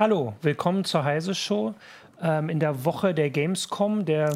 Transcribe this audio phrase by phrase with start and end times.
[0.00, 1.74] Hallo, willkommen zur Heise Show.
[2.22, 4.32] Ähm, in der Woche der Gamescom, der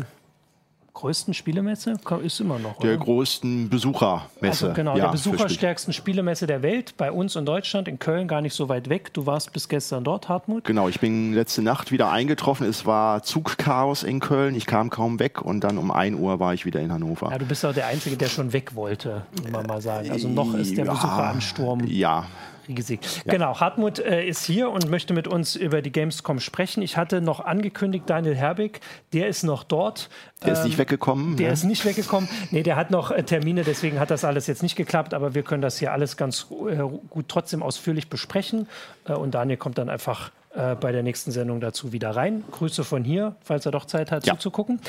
[0.92, 2.80] größten Spielemesse, ist immer noch.
[2.80, 3.04] Der oder?
[3.04, 4.66] größten Besuchermesse.
[4.66, 8.40] Also genau, ja, der besucherstärksten Spielemesse der Welt, bei uns in Deutschland, in Köln, gar
[8.40, 9.14] nicht so weit weg.
[9.14, 10.64] Du warst bis gestern dort, Hartmut.
[10.64, 12.66] Genau, ich bin letzte Nacht wieder eingetroffen.
[12.66, 14.56] Es war Zugchaos in Köln.
[14.56, 17.30] Ich kam kaum weg und dann um 1 Uhr war ich wieder in Hannover.
[17.30, 20.10] Ja, du bist auch der Einzige, der schon weg wollte, muss man mal sagen.
[20.10, 21.84] Also noch ist der Besucheransturm.
[21.86, 22.26] Ja,
[22.68, 23.00] Riesig.
[23.24, 23.32] Ja.
[23.32, 26.82] Genau, Hartmut äh, ist hier und möchte mit uns über die Gamescom sprechen.
[26.82, 28.80] Ich hatte noch angekündigt, Daniel Herbig,
[29.12, 30.08] der ist noch dort.
[30.42, 31.36] Der ähm, ist nicht ähm, weggekommen?
[31.36, 31.52] Der ne?
[31.52, 32.28] ist nicht weggekommen.
[32.50, 35.42] Nee, der hat noch äh, Termine, deswegen hat das alles jetzt nicht geklappt, aber wir
[35.42, 36.76] können das hier alles ganz äh,
[37.10, 38.68] gut trotzdem ausführlich besprechen.
[39.06, 42.44] Äh, und Daniel kommt dann einfach äh, bei der nächsten Sendung dazu wieder rein.
[42.50, 44.34] Grüße von hier, falls er doch Zeit hat, ja.
[44.34, 44.80] zuzugucken.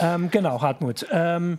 [0.00, 1.06] Ähm, genau, Hartmut.
[1.10, 1.58] Ähm,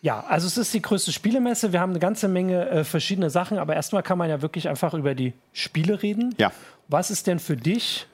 [0.00, 1.72] ja, also es ist die größte Spielemesse.
[1.72, 4.94] Wir haben eine ganze Menge äh, verschiedene Sachen, aber erstmal kann man ja wirklich einfach
[4.94, 6.34] über die Spiele reden.
[6.38, 6.52] Ja.
[6.86, 8.06] Was ist denn für dich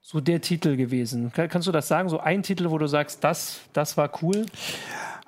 [0.00, 1.32] so der Titel gewesen?
[1.32, 2.08] Kannst du das sagen?
[2.08, 4.46] So ein Titel, wo du sagst, das, das war cool?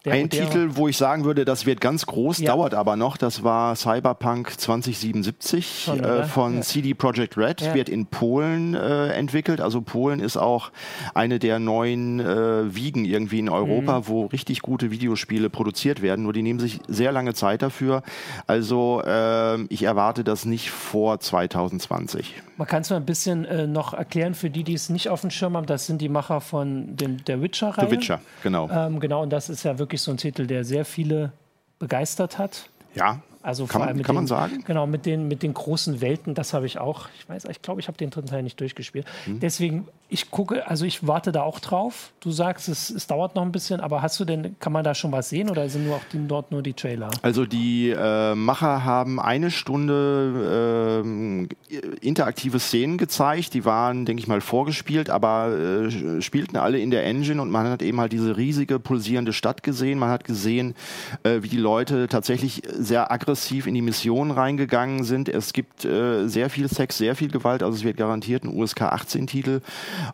[0.04, 2.52] Der, ein der, Titel, wo ich sagen würde, das wird ganz groß, ja.
[2.52, 3.16] dauert aber noch.
[3.16, 6.60] Das war Cyberpunk 2077 Schon, äh, von ja.
[6.60, 7.74] CD Projekt Red, ja.
[7.74, 9.62] wird in Polen äh, entwickelt.
[9.62, 10.72] Also Polen ist auch
[11.14, 14.08] eine der neuen äh, Wiegen irgendwie in Europa, mhm.
[14.08, 16.24] wo richtig gute Videospiele produziert werden.
[16.24, 18.02] Nur die nehmen sich sehr lange Zeit dafür.
[18.46, 22.34] Also ähm, ich erwarte das nicht vor 2020.
[22.56, 25.22] Man kann es mal ein bisschen äh, noch erklären für die, die es nicht auf
[25.22, 25.66] dem Schirm haben.
[25.66, 27.88] Das sind die Macher von dem, der Witcher-Reihe.
[27.88, 28.70] The Witcher, genau.
[28.70, 31.32] Ähm, genau, und das ist ja wirklich so ein Titel, der sehr viele
[31.78, 32.68] begeistert hat.
[32.94, 34.64] Ja, also kann, man, kann den, man sagen?
[34.66, 37.08] Genau, mit den, mit den großen Welten, das habe ich auch.
[37.18, 39.06] Ich weiß, ich glaube, ich habe den dritten Teil nicht durchgespielt.
[39.26, 39.38] Hm.
[39.38, 42.12] Deswegen, ich gucke, also ich warte da auch drauf.
[42.20, 44.94] Du sagst, es, es dauert noch ein bisschen, aber hast du denn, kann man da
[44.94, 47.10] schon was sehen oder sind nur auch die, dort nur die Trailer?
[47.22, 53.54] Also die äh, Macher haben eine Stunde äh, interaktive Szenen gezeigt.
[53.54, 57.66] Die waren, denke ich mal, vorgespielt, aber äh, spielten alle in der Engine und man
[57.66, 59.98] hat eben halt diese riesige pulsierende Stadt gesehen.
[59.98, 60.76] Man hat gesehen,
[61.24, 65.28] äh, wie die Leute tatsächlich sehr aggressiv in die Mission reingegangen sind.
[65.28, 68.82] Es gibt äh, sehr viel Sex, sehr viel Gewalt, also es wird garantiert ein USK
[68.82, 69.60] 18 Titel.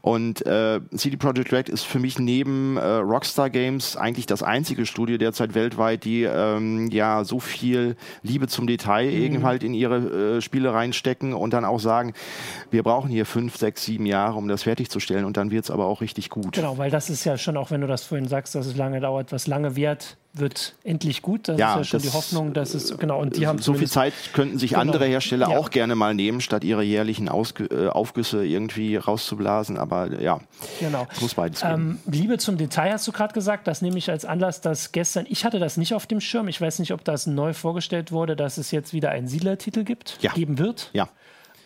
[0.03, 4.87] Und äh, CD Projekt Red ist für mich neben äh, Rockstar Games eigentlich das einzige
[4.87, 9.23] Studio derzeit weltweit, die ähm, ja so viel Liebe zum Detail mhm.
[9.23, 12.15] eben halt in ihre äh, Spiele reinstecken und dann auch sagen,
[12.71, 15.87] wir brauchen hier fünf, sechs, sieben Jahre, um das fertigzustellen und dann wird es aber
[15.87, 16.53] auch richtig gut.
[16.55, 19.01] Genau, weil das ist ja schon, auch wenn du das vorhin sagst, dass es lange
[19.01, 21.49] dauert, was lange währt, wird endlich gut.
[21.49, 23.89] Das ja, ist ja schon die Hoffnung, dass es genau und die haben so viel
[23.89, 24.83] Zeit könnten sich genau.
[24.83, 25.59] andere Hersteller ja.
[25.59, 29.77] auch gerne mal nehmen, statt ihre jährlichen Ausg äh, Aufgüsse irgendwie rauszublasen.
[29.77, 30.41] Aber ja,
[30.79, 31.07] genau.
[31.13, 33.67] es muss beides ähm, Liebe zum Detail hast du gerade gesagt.
[33.67, 36.49] Das nehme ich als Anlass, dass gestern ich hatte das nicht auf dem Schirm.
[36.49, 40.19] Ich weiß nicht, ob das neu vorgestellt wurde, dass es jetzt wieder einen Siedler-Titel gibt,
[40.21, 40.33] ja.
[40.33, 40.91] geben wird.
[40.93, 41.09] Ja.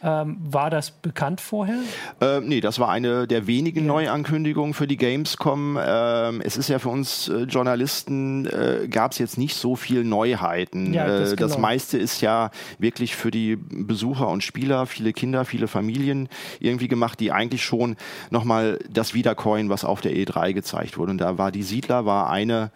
[0.05, 1.79] Ähm, war das bekannt vorher?
[2.21, 3.87] Äh, nee, das war eine der wenigen ja.
[3.87, 5.79] Neuankündigungen für die Gamescom.
[5.83, 10.05] Ähm, es ist ja für uns äh, Journalisten, äh, gab es jetzt nicht so viel
[10.05, 10.93] Neuheiten.
[10.93, 11.63] Ja, das, äh, das genau.
[11.63, 16.29] meiste ist ja wirklich für die Besucher und Spieler, viele Kinder, viele Familien
[16.61, 17.97] irgendwie gemacht, die eigentlich schon
[18.29, 21.13] nochmal das wiedercoin, was auf der E3 gezeigt wurde.
[21.13, 22.71] Und da war die Siedler, war eine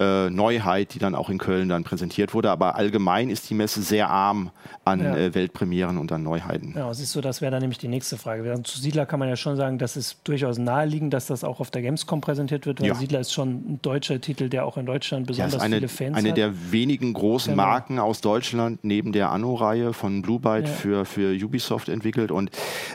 [0.00, 2.50] äh, Neuheit, die dann auch in Köln dann präsentiert wurde.
[2.50, 4.50] Aber allgemein ist die Messe sehr arm
[4.84, 5.16] an ja.
[5.16, 6.74] äh, Weltpremieren und an Neuheiten.
[6.76, 8.48] Ja, siehst du, das wäre dann nämlich die nächste Frage.
[8.50, 11.60] Also zu Siedler kann man ja schon sagen, das ist durchaus naheliegend, dass das auch
[11.60, 12.94] auf der Gamescom präsentiert wird, weil ja.
[12.94, 16.16] Siedler ist schon ein deutscher Titel, der auch in Deutschland besonders ja, eine, viele Fans
[16.16, 16.38] eine hat.
[16.38, 17.62] Eine der wenigen großen genau.
[17.62, 22.30] Marken aus Deutschland, neben der Anno-Reihe von Blue Byte für, für Ubisoft entwickelt.
[22.30, 22.50] Und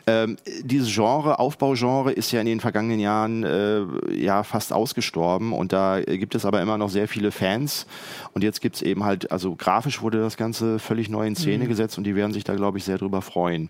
[0.08, 5.54] ähm, dieses Genre, Aufbaugenre, ist ja in den vergangenen Jahren äh, ja fast ausgestorben.
[5.54, 7.86] Und da gibt es aber immer noch sehr viele Fans.
[8.34, 11.66] Und jetzt gibt es eben halt, also grafisch wurde das Ganze völlig neu in Szene
[11.66, 11.70] mhm.
[11.70, 13.70] gesetzt und die werden sich da, glaube ich, sehr drüber freuen.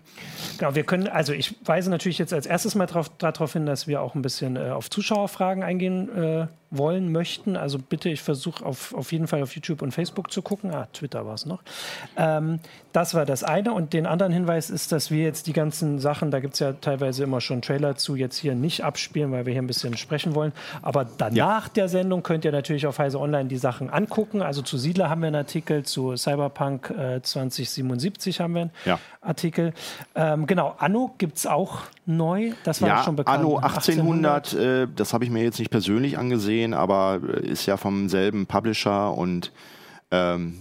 [0.58, 4.00] Genau, wir können, also ich weise natürlich jetzt als erstes mal darauf hin, dass wir
[4.00, 8.92] auch ein bisschen äh, auf Zuschauerfragen eingehen äh, wollen möchten, also bitte, ich versuche auf,
[8.94, 10.74] auf jeden Fall auf YouTube und Facebook zu gucken.
[10.74, 11.62] Ah, Twitter war es noch.
[12.16, 12.60] Ähm,
[12.92, 13.72] das war das eine.
[13.72, 16.72] Und den anderen Hinweis ist, dass wir jetzt die ganzen Sachen, da gibt es ja
[16.72, 20.34] teilweise immer schon Trailer zu, jetzt hier nicht abspielen, weil wir hier ein bisschen sprechen
[20.34, 20.52] wollen.
[20.82, 21.72] Aber danach ja.
[21.74, 24.42] der Sendung könnt ihr natürlich auf Heise Online die Sachen angucken.
[24.42, 28.98] Also zu Siedler haben wir einen Artikel, zu Cyberpunk äh, 2077 haben wir einen ja.
[29.20, 29.72] Artikel.
[30.14, 32.52] Ähm, genau, Anno gibt es auch neu.
[32.64, 33.40] Das war ja, schon bekannt.
[33.40, 37.46] Anno 1800, 1800 äh, das habe ich mir jetzt nicht persönlich angesehen gesehen, aber äh,
[37.46, 39.52] ist ja vom selben Publisher und
[40.10, 40.58] ähm,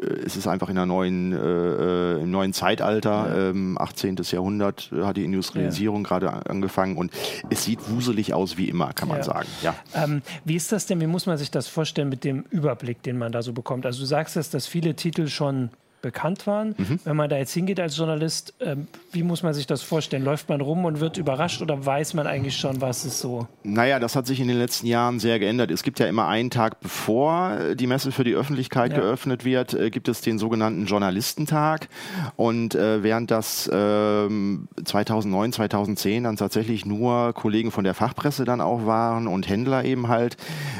[0.00, 3.50] äh, es ist einfach in der neuen, äh, äh im neuen Zeitalter, ja.
[3.50, 4.16] ähm, 18.
[4.22, 6.08] Jahrhundert hat die Industrialisierung ja.
[6.08, 7.12] gerade angefangen und
[7.50, 9.24] es sieht wuselig aus wie immer, kann man ja.
[9.24, 9.48] sagen.
[9.62, 9.74] Ja.
[9.94, 13.18] Ähm, wie ist das denn, wie muss man sich das vorstellen mit dem Überblick, den
[13.18, 13.86] man da so bekommt?
[13.86, 15.70] Also du sagst es, dass viele Titel schon
[16.02, 16.74] bekannt waren.
[16.76, 17.00] Mhm.
[17.04, 18.76] Wenn man da jetzt hingeht als Journalist, äh,
[19.12, 20.24] wie muss man sich das vorstellen?
[20.24, 23.46] Läuft man rum und wird überrascht oder weiß man eigentlich schon, was es so?
[23.62, 25.70] Naja, das hat sich in den letzten Jahren sehr geändert.
[25.70, 29.00] Es gibt ja immer einen Tag, bevor die Messe für die Öffentlichkeit ja.
[29.00, 31.88] geöffnet wird, äh, gibt es den sogenannten Journalistentag.
[32.36, 38.60] Und äh, während das 2009, ähm, 2010 dann tatsächlich nur Kollegen von der Fachpresse dann
[38.60, 40.36] auch waren und Händler eben halt,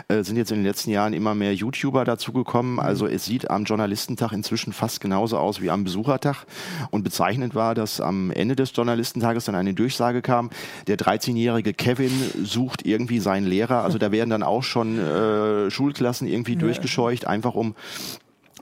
[0.09, 2.75] äh, sind jetzt in den letzten Jahren immer mehr YouTuber dazugekommen.
[2.75, 2.81] Mhm.
[2.81, 6.45] Also es sieht am Journalistentag inzwischen fast genauso aus wie am Besuchertag.
[6.91, 10.51] Und bezeichnend war, dass am Ende des Journalistentages dann eine Durchsage kam,
[10.89, 12.13] der 13-jährige Kevin
[12.45, 13.83] sucht irgendwie seinen Lehrer.
[13.83, 16.59] Also da werden dann auch schon äh, Schulklassen irgendwie ja.
[16.59, 17.75] durchgescheucht, einfach um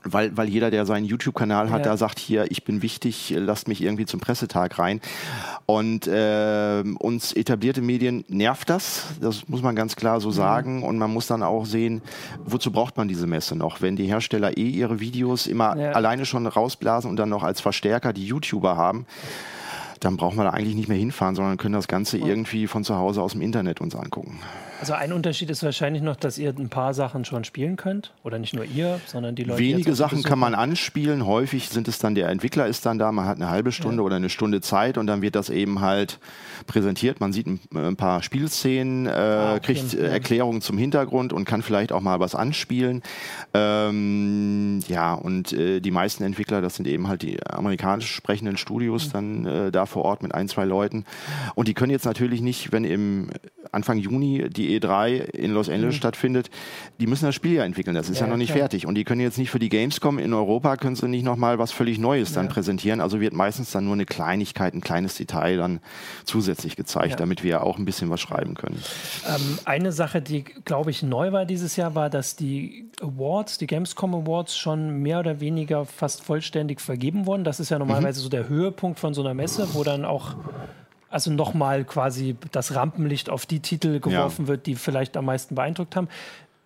[0.05, 1.91] weil, weil jeder, der seinen YouTube-Kanal hat, ja.
[1.91, 5.01] da sagt hier, ich bin wichtig, lasst mich irgendwie zum Pressetag rein.
[5.65, 10.33] Und äh, uns etablierte Medien nervt das, das muss man ganz klar so mhm.
[10.33, 10.83] sagen.
[10.83, 12.01] Und man muss dann auch sehen,
[12.45, 13.81] wozu braucht man diese Messe noch?
[13.81, 15.91] Wenn die Hersteller eh ihre Videos immer ja.
[15.91, 19.05] alleine schon rausblasen und dann noch als Verstärker die YouTuber haben,
[19.99, 22.95] dann brauchen wir da eigentlich nicht mehr hinfahren, sondern können das Ganze irgendwie von zu
[22.95, 24.39] Hause aus dem Internet uns angucken.
[24.79, 28.13] Also ein Unterschied ist wahrscheinlich noch, dass ihr ein paar Sachen schon spielen könnt.
[28.23, 29.59] Oder nicht nur ihr, sondern die Leute.
[29.59, 31.25] Wenige Sachen kann man anspielen.
[31.25, 34.03] Häufig sind es dann, der Entwickler ist dann da, man hat eine halbe Stunde ja.
[34.03, 36.19] oder eine Stunde Zeit und dann wird das eben halt
[36.67, 37.19] präsentiert.
[37.19, 41.61] Man sieht ein, ein paar Spielszenen, äh, ah, kriegt äh, Erklärungen zum Hintergrund und kann
[41.61, 43.01] vielleicht auch mal was anspielen.
[43.53, 49.07] Ähm, ja, und äh, die meisten Entwickler, das sind eben halt die amerikanisch sprechenden Studios,
[49.07, 49.11] mhm.
[49.11, 51.05] dann äh, da vor Ort mit ein, zwei Leuten.
[51.55, 53.29] Und die können jetzt natürlich nicht, wenn im
[53.71, 55.97] Anfang Juni die E3 in Los Angeles mhm.
[55.97, 56.49] stattfindet,
[56.99, 57.95] die müssen das Spiel ja entwickeln.
[57.95, 58.59] Das ist ja, ja noch nicht klar.
[58.59, 58.85] fertig.
[58.85, 61.71] Und die können jetzt nicht für die Gamescom in Europa, können sie nicht nochmal was
[61.71, 62.35] völlig Neues ja.
[62.35, 63.01] dann präsentieren.
[63.01, 65.79] Also wird meistens dann nur eine Kleinigkeit, ein kleines Detail dann
[66.23, 67.15] zusätzlich gezeigt, ja.
[67.15, 68.81] damit wir auch ein bisschen was schreiben können.
[69.27, 73.67] Ähm, eine Sache, die, glaube ich, neu war dieses Jahr, war, dass die Awards, die
[73.67, 77.43] Gamescom Awards schon mehr oder weniger fast vollständig vergeben wurden.
[77.43, 78.23] Das ist ja normalerweise mhm.
[78.23, 80.35] so der Höhepunkt von so einer Messe, wo dann auch
[81.15, 84.47] also nochmal quasi das Rampenlicht auf die Titel geworfen ja.
[84.49, 86.09] wird, die vielleicht am meisten beeindruckt haben.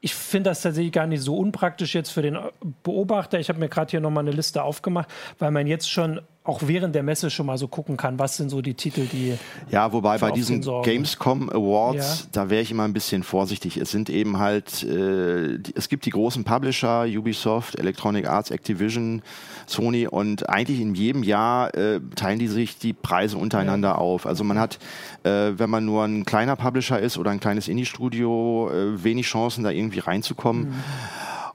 [0.02, 2.36] Ich finde das tatsächlich gar nicht so unpraktisch jetzt für den
[2.82, 3.40] Beobachter.
[3.40, 5.08] Ich habe mir gerade hier nochmal eine Liste aufgemacht,
[5.38, 8.50] weil man jetzt schon auch während der Messe schon mal so gucken kann, was sind
[8.50, 9.36] so die Titel, die.
[9.70, 12.28] Ja, wobei bei diesen Gamescom Awards, ja.
[12.32, 13.78] da wäre ich immer ein bisschen vorsichtig.
[13.78, 19.22] Es sind eben halt, äh, die, es gibt die großen Publisher, Ubisoft, Electronic Arts, Activision,
[19.68, 23.96] Sony und eigentlich in jedem Jahr äh, teilen die sich die Preise untereinander ja.
[23.96, 24.26] auf.
[24.26, 24.80] Also man hat,
[25.24, 29.64] äh, wenn man nur ein kleiner Publisher ist oder ein kleines Indie-Studio, äh, wenig Chancen,
[29.64, 30.70] da irgendwie reinzukommen.
[30.70, 30.74] Mhm.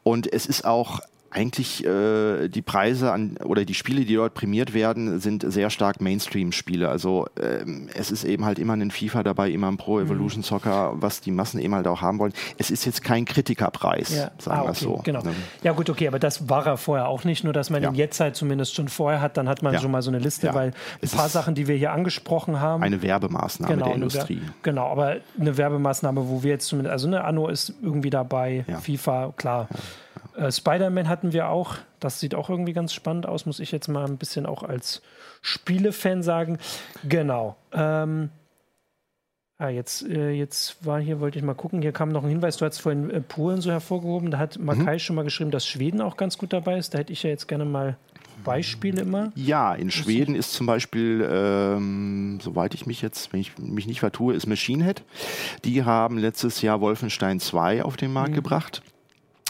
[0.05, 1.01] Und es ist auch
[1.35, 6.01] eigentlich äh, die Preise an oder die Spiele, die dort prämiert werden, sind sehr stark
[6.01, 6.89] Mainstream-Spiele.
[6.89, 10.07] Also ähm, es ist eben halt immer ein FIFA dabei, immer ein Pro mhm.
[10.07, 12.33] Evolution Soccer, was die Massen eben halt auch haben wollen.
[12.59, 14.31] Es ist jetzt kein Kritikerpreis, ja.
[14.39, 15.01] sagen ah, wir okay, so.
[15.05, 15.23] Genau.
[15.23, 15.35] Ne?
[15.63, 17.43] Ja gut, okay, aber das war er vorher auch nicht.
[17.43, 17.91] Nur dass man ja.
[17.91, 19.81] ihn jetzt halt zumindest schon vorher hat, dann hat man ja.
[19.81, 22.83] schon mal so eine Liste, weil ein es paar Sachen, die wir hier angesprochen haben.
[22.83, 24.43] Eine Werbemaßnahme genau, der Industrie.
[24.63, 29.33] genau, aber eine Werbemaßnahme, wo wir jetzt zumindest, also eine Anno ist irgendwie dabei, FIFA,
[29.37, 29.69] klar.
[30.37, 31.77] Äh, Spider-Man hatten wir auch.
[32.01, 35.03] Das sieht auch irgendwie ganz spannend aus, muss ich jetzt mal ein bisschen auch als
[35.43, 36.59] Spielefan sagen.
[37.09, 37.57] Genau.
[37.73, 38.31] Ähm,
[39.59, 41.83] ah, jetzt, äh, jetzt war hier, wollte ich mal gucken.
[41.83, 42.57] Hier kam noch ein Hinweis.
[42.57, 44.31] Du hast vorhin äh, Polen so hervorgehoben.
[44.31, 44.99] Da hat Makai mhm.
[44.99, 46.95] schon mal geschrieben, dass Schweden auch ganz gut dabei ist.
[46.95, 47.97] Da hätte ich ja jetzt gerne mal
[48.43, 49.33] Beispiele immer?
[49.37, 54.01] Ja, in Schweden ist zum Beispiel, ähm, soweit ich mich jetzt, wenn ich mich nicht
[54.01, 55.03] vertue, ist Machine Head.
[55.65, 58.37] Die haben letztes Jahr Wolfenstein 2 auf den Markt mhm.
[58.37, 58.83] gebracht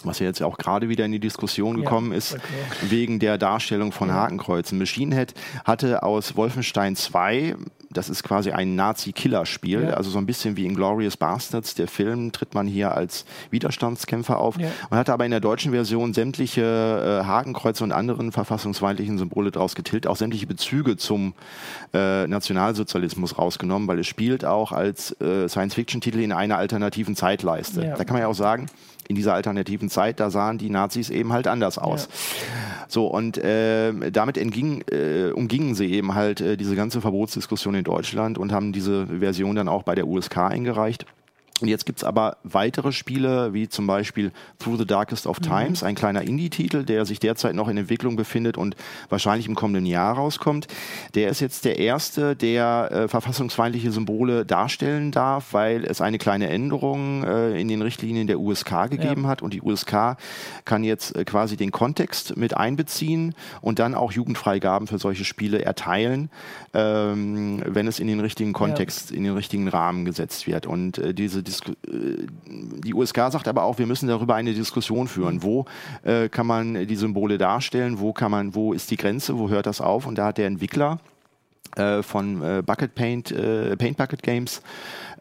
[0.07, 2.43] was ja jetzt auch gerade wieder in die Diskussion gekommen ja, ist, okay.
[2.89, 4.15] wegen der Darstellung von ja.
[4.15, 4.79] Hakenkreuzen.
[4.79, 5.35] Machine Head
[5.65, 7.57] hatte aus Wolfenstein 2
[7.95, 9.91] das ist quasi ein Nazi-Killer-Spiel, ja.
[9.91, 14.39] also so ein bisschen wie in Glorious Bastards, der Film, tritt man hier als Widerstandskämpfer
[14.39, 14.69] auf ja.
[14.91, 16.63] und hatte aber in der deutschen Version sämtliche
[17.23, 21.35] äh, Hakenkreuze und anderen verfassungsfeindlichen Symbole draus getilgt, auch sämtliche Bezüge zum
[21.95, 27.85] äh, Nationalsozialismus rausgenommen, weil es spielt auch als äh, Science-Fiction-Titel in einer alternativen Zeitleiste.
[27.85, 27.97] Ja.
[27.97, 28.67] Da kann man ja auch sagen,
[29.09, 32.09] in dieser alternativen Zeit, da sahen die Nazis eben halt anders aus.
[32.09, 32.87] Ja.
[32.89, 37.85] So, und äh, damit entging, äh, umgingen sie eben halt äh, diese ganze Verbotsdiskussion in
[37.85, 41.07] Deutschland und haben diese Version dann auch bei der USK eingereicht.
[41.61, 45.45] Und jetzt gibt's aber weitere Spiele, wie zum Beispiel Through the Darkest of mhm.
[45.45, 45.89] Times, mhm.
[45.89, 48.75] ein kleiner Indie-Titel, der sich derzeit noch in Entwicklung befindet und
[49.09, 50.67] wahrscheinlich im kommenden Jahr rauskommt.
[51.15, 56.49] Der ist jetzt der erste, der äh, verfassungsfeindliche Symbole darstellen darf, weil es eine kleine
[56.49, 59.29] Änderung äh, in den Richtlinien der USK gegeben ja.
[59.29, 59.41] hat.
[59.41, 60.17] Und die USK
[60.65, 65.65] kann jetzt äh, quasi den Kontext mit einbeziehen und dann auch Jugendfreigaben für solche Spiele
[65.65, 66.31] erteilen,
[66.73, 69.17] ähm, wenn es in den richtigen Kontext, ja.
[69.19, 70.67] in den richtigen Rahmen gesetzt wird.
[70.67, 75.09] Und äh, diese Disku äh, die USK sagt aber auch, wir müssen darüber eine Diskussion
[75.09, 75.43] führen.
[75.43, 75.67] Wo
[76.03, 78.01] äh, kann man die Symbole darstellen?
[78.01, 79.39] Wo kann man, wo ist die Grenze?
[79.39, 80.07] Wo hört das auf?
[80.07, 80.99] Und da hat der Entwickler
[81.77, 83.35] äh, von äh, Bucket Paint,
[83.79, 84.63] Paint Bucket Games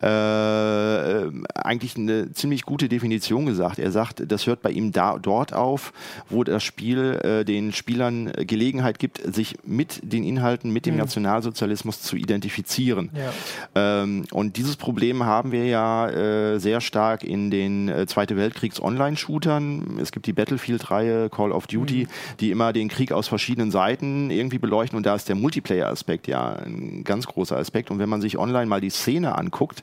[0.04, 3.80] äh, eigentlich eine ziemlich gute Definition gesagt.
[3.80, 5.94] Er sagt, das hört bei ihm da, dort auf,
[6.30, 11.02] wo das Spiel äh, den Spielern Gelegenheit gibt, sich mit den Inhalten, mit dem mhm.
[11.02, 13.12] Nationalsozialismus zu identifizieren.
[13.16, 14.02] Ja.
[14.02, 20.00] Ähm, und dieses Problem haben wir ja äh, sehr stark in den äh, Zweite Weltkriegs-Online-Shootern.
[20.02, 22.38] Es gibt die Battlefield-Reihe, Call of Duty, mhm.
[22.42, 24.98] die immer den Krieg aus verschiedenen Seiten irgendwie beleuchten.
[24.98, 27.90] Und da ist der Multiplayer-Aspekt ja ein ganz großer Aspekt.
[27.90, 29.82] Und wenn man sich online mal die Szene anguckt,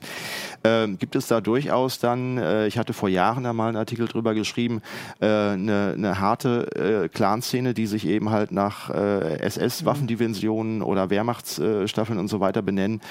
[0.63, 4.07] äh, gibt es da durchaus dann, äh, ich hatte vor Jahren da mal einen Artikel
[4.07, 4.81] drüber geschrieben,
[5.19, 12.19] äh, eine, eine harte äh, Clanszene, die sich eben halt nach äh, SS-Waffendivisionen oder Wehrmachtsstaffeln
[12.19, 13.01] und so weiter benennen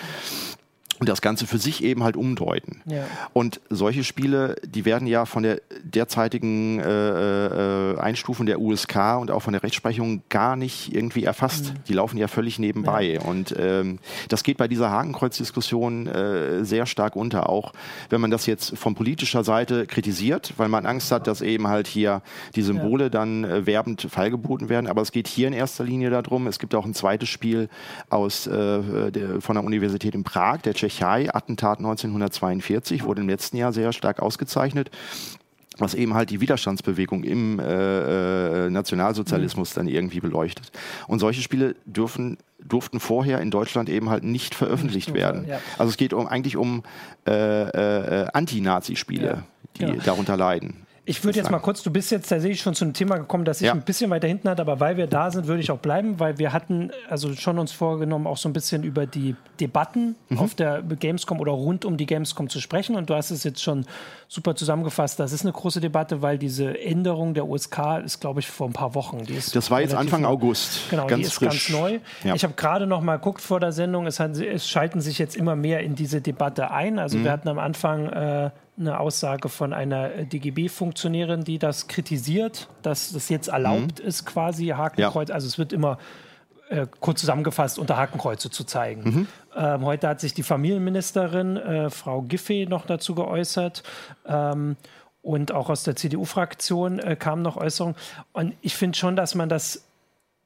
[1.01, 2.83] und das Ganze für sich eben halt umdeuten.
[2.85, 3.05] Ja.
[3.33, 9.31] Und solche Spiele, die werden ja von der derzeitigen äh, äh, Einstufung der USK und
[9.31, 11.73] auch von der Rechtsprechung gar nicht irgendwie erfasst.
[11.73, 11.85] Mhm.
[11.89, 13.15] Die laufen ja völlig nebenbei.
[13.15, 13.23] Ja.
[13.23, 17.73] Und ähm, das geht bei dieser Hakenkreuz-Diskussion äh, sehr stark unter, auch
[18.11, 21.87] wenn man das jetzt von politischer Seite kritisiert, weil man Angst hat, dass eben halt
[21.87, 22.21] hier
[22.57, 23.09] die Symbole ja.
[23.09, 24.87] dann äh, werbend feilgeboten werden.
[24.87, 27.71] Aber es geht hier in erster Linie darum, es gibt auch ein zweites Spiel
[28.11, 33.29] aus, äh, der, von der Universität in Prag, der Tschechischen Tschechei, Attentat 1942, wurde im
[33.29, 34.91] letzten Jahr sehr stark ausgezeichnet
[35.79, 40.73] was eben halt die Widerstandsbewegung im äh, äh, Nationalsozialismus dann irgendwie beleuchtet.
[41.07, 45.47] Und solche Spiele dürfen, durften vorher in Deutschland eben halt nicht veröffentlicht werden.
[45.49, 45.59] Ja.
[45.79, 46.83] Also es geht um, eigentlich um
[47.27, 49.45] äh, äh, Anti-Nazi-Spiele,
[49.79, 49.87] ja.
[49.87, 50.03] die ja.
[50.05, 50.87] darunter leiden.
[51.11, 53.59] Ich würde jetzt mal kurz, du bist jetzt tatsächlich schon zu einem Thema gekommen, das
[53.59, 53.73] sich ja.
[53.73, 56.39] ein bisschen weiter hinten hat, aber weil wir da sind, würde ich auch bleiben, weil
[56.39, 60.39] wir hatten also schon uns vorgenommen, auch so ein bisschen über die Debatten mhm.
[60.39, 62.95] auf der Gamescom oder rund um die Gamescom zu sprechen.
[62.95, 63.87] Und du hast es jetzt schon
[64.29, 65.19] super zusammengefasst.
[65.19, 68.73] Das ist eine große Debatte, weil diese Änderung der USK ist, glaube ich, vor ein
[68.73, 69.27] paar Wochen.
[69.27, 70.91] das war jetzt Anfang August.
[70.91, 71.49] Genau, ganz die ist frisch.
[71.49, 71.99] ganz neu.
[72.23, 72.37] Ja.
[72.37, 75.37] Ich habe gerade noch mal geguckt vor der Sendung, es, hat, es, schalten sich jetzt
[75.37, 77.01] immer mehr in diese Debatte ein.
[77.01, 77.25] Also mhm.
[77.25, 83.13] wir hatten am Anfang äh, eine Aussage von einer äh, DGB-Funktionärin, die das kritisiert, dass
[83.13, 84.07] das jetzt erlaubt mhm.
[84.07, 85.29] ist, quasi Hakenkreuz.
[85.29, 85.35] Ja.
[85.35, 85.99] Also es wird immer
[86.71, 89.03] äh, kurz zusammengefasst unter Hakenkreuze zu zeigen.
[89.03, 89.29] Mhm.
[89.57, 93.83] Ähm, heute hat sich die Familienministerin, äh, Frau Giffey, noch dazu geäußert.
[94.27, 94.77] Ähm,
[95.23, 97.97] und auch aus der CDU-Fraktion äh, kamen noch Äußerungen.
[98.33, 99.85] Und ich finde schon, dass man das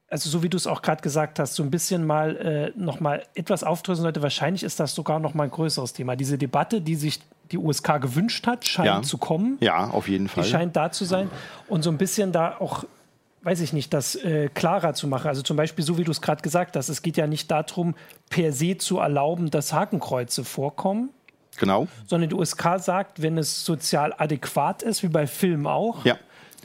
[0.08, 3.00] also so wie du es auch gerade gesagt hast, so ein bisschen mal äh, noch
[3.00, 4.22] mal etwas aufdröseln sollte.
[4.22, 6.14] Wahrscheinlich ist das sogar noch mal ein größeres Thema.
[6.16, 7.20] Diese Debatte, die sich
[7.50, 9.02] die USK gewünscht hat, scheint ja.
[9.02, 9.58] zu kommen.
[9.60, 10.44] Ja, auf jeden Fall.
[10.44, 11.30] Die scheint da zu sein.
[11.68, 12.84] Und so ein bisschen da auch,
[13.42, 15.28] weiß ich nicht, das äh, klarer zu machen.
[15.28, 17.94] Also zum Beispiel, so wie du es gerade gesagt hast, es geht ja nicht darum,
[18.30, 21.10] per se zu erlauben, dass Hakenkreuze vorkommen.
[21.56, 21.86] Genau.
[22.06, 26.18] Sondern die USK sagt, wenn es sozial adäquat ist, wie bei Filmen auch, ja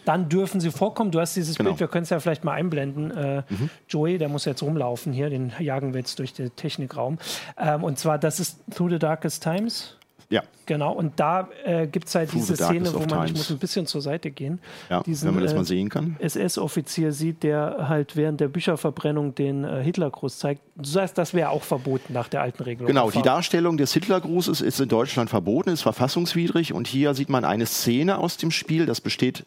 [0.09, 1.11] dann dürfen sie vorkommen.
[1.11, 1.69] Du hast dieses genau.
[1.69, 3.11] Bild, wir können es ja vielleicht mal einblenden.
[3.11, 3.69] Äh, mhm.
[3.87, 7.19] Joey, der muss jetzt rumlaufen hier, den jagen wir jetzt durch den Technikraum.
[7.59, 9.98] Ähm, und zwar, das ist Through the Darkest Times.
[10.31, 10.43] Ja.
[10.67, 13.31] Genau, und da äh, gibt es halt Through diese Szene, wo man, Times.
[13.31, 16.17] ich muss ein bisschen zur Seite gehen, ja, diesen, wenn man das mal sehen kann.
[16.19, 20.61] Äh, SS-Offizier sieht, der halt während der Bücherverbrennung den äh, Hitlergruß zeigt.
[20.75, 22.85] Du sagst, das wäre auch verboten nach der alten Regelung.
[22.85, 27.43] Genau, die Darstellung des Hitlergrußes ist in Deutschland verboten, ist verfassungswidrig und hier sieht man
[27.43, 29.45] eine Szene aus dem Spiel, das besteht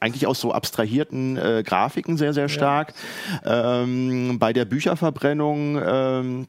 [0.00, 2.94] eigentlich aus so abstrahierten äh, Grafiken sehr, sehr stark.
[3.44, 3.82] Ja.
[3.82, 6.46] Ähm, bei der Bücherverbrennung ähm,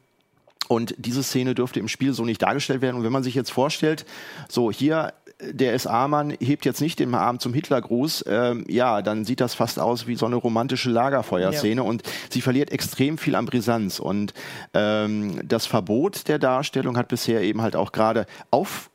[0.67, 2.97] und diese Szene dürfte im Spiel so nicht dargestellt werden.
[2.97, 4.05] Und wenn man sich jetzt vorstellt,
[4.49, 9.41] so hier der SA-Mann hebt jetzt nicht den Arm zum Hitlergruß, ähm, ja, dann sieht
[9.41, 11.87] das fast aus wie so eine romantische Lagerfeuerszene ja.
[11.87, 13.99] und sie verliert extrem viel an Brisanz.
[13.99, 14.33] Und
[14.73, 18.89] ähm, das Verbot der Darstellung hat bisher eben halt auch gerade auf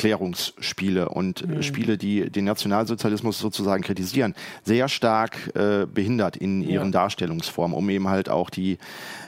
[0.00, 1.62] Aufklärungsspiele und äh, mhm.
[1.62, 7.00] Spiele, die den Nationalsozialismus sozusagen kritisieren, sehr stark äh, behindert in ihren ja.
[7.00, 8.78] Darstellungsformen, um eben halt auch die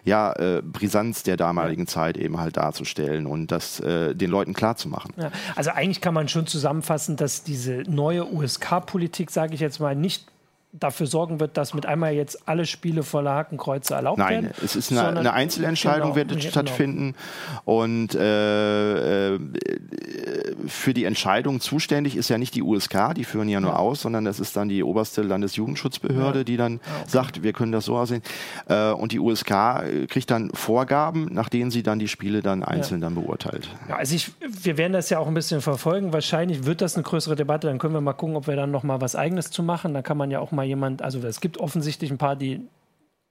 [0.05, 1.83] ja, äh, Brisanz der damaligen.
[1.87, 5.13] Zeit eben halt darzustellen und das äh, den Leuten klarzumachen.
[5.17, 5.31] Ja.
[5.57, 10.27] Also eigentlich kann man schon zusammenfassen, dass diese neue USK-Politik, sage ich jetzt mal, nicht
[10.73, 14.45] dafür sorgen wird, dass mit einmal jetzt alle Spiele voller Hakenkreuze erlaubt Nein, werden.
[14.47, 16.41] Nein, es ist eine, eine Einzelentscheidung, genau, wird genau.
[16.41, 17.15] stattfinden.
[17.65, 19.39] Und äh, äh,
[20.67, 23.77] für die Entscheidung zuständig ist ja nicht die USK, die führen ja nur ja.
[23.77, 26.45] aus, sondern das ist dann die oberste Landesjugendschutzbehörde, ja.
[26.45, 27.11] die dann ah, okay.
[27.11, 28.23] sagt, wir können das so aussehen.
[28.67, 29.49] Äh, und die USK
[30.09, 33.09] kriegt dann Vorgaben, nach denen sie dann die Spiele dann einzeln ja.
[33.09, 33.69] dann beurteilt.
[33.91, 36.15] Ja, also ich, wir werden das ja auch ein bisschen verfolgen.
[36.15, 37.67] Wahrscheinlich wird das eine größere Debatte.
[37.67, 39.93] Dann können wir mal gucken, ob wir dann noch mal was Eigenes zu machen.
[39.93, 42.61] Da kann man ja auch mal mal jemand, also es gibt offensichtlich ein paar, die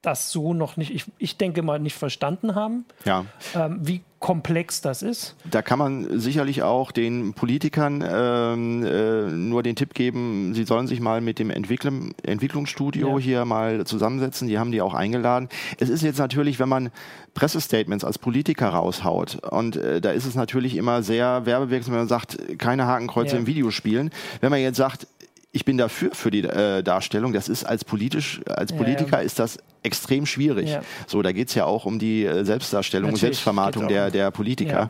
[0.03, 3.25] das so noch nicht, ich, ich denke mal, nicht verstanden haben, Ja.
[3.53, 5.35] ähm, wie komplex das ist.
[5.49, 10.87] Da kann man sicherlich auch den Politikern ähm, äh, nur den Tipp geben, sie sollen
[10.87, 11.91] sich mal mit dem Entwickler,
[12.23, 13.23] Entwicklungsstudio Ja.
[13.23, 14.47] hier mal zusammensetzen.
[14.47, 15.49] Die haben die auch eingeladen.
[15.79, 16.89] Es ist jetzt natürlich, wenn man
[17.35, 22.07] Pressestatements als Politiker raushaut und äh, da ist es natürlich immer sehr werbewirksam, wenn man
[22.07, 23.39] sagt, keine Hakenkreuze Ja.
[23.39, 24.09] im Videospielen.
[24.41, 25.05] Wenn man jetzt sagt,
[25.51, 27.33] ich bin dafür für die äh, Darstellung.
[27.33, 29.23] Das ist als politisch, als Ja, Politiker ja.
[29.23, 30.69] ist das extrem schwierig.
[30.69, 30.81] Ja.
[31.07, 34.87] So, da geht's ja auch um die äh, Selbstdarstellung und Natürlich, Selbstvermarktung der, der Politiker.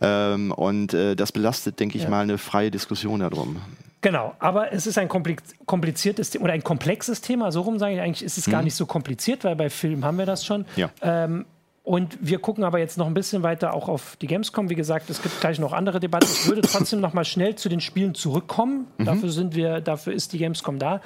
[0.00, 2.10] Ähm, und äh, das belastet, denke ich Ja.
[2.10, 3.56] mal, eine freie Diskussion darum.
[4.02, 5.36] Genau, aber es ist ein kompli-
[5.66, 7.52] kompliziertes oder ein komplexes Thema.
[7.52, 10.16] So rum sage ich eigentlich, ist es gar nicht so kompliziert, weil bei Filmen haben
[10.16, 10.64] wir das schon.
[10.76, 10.88] Ja.
[11.02, 11.44] Ähm,
[11.82, 14.68] und wir gucken aber jetzt noch ein bisschen weiter auch auf die Gamescom.
[14.68, 16.26] Wie gesagt, es gibt gleich noch andere Debatten.
[16.30, 18.86] Ich würde trotzdem noch mal schnell zu den Spielen zurückkommen.
[18.98, 21.00] Dafür sind wir, dafür ist die Gamescom da.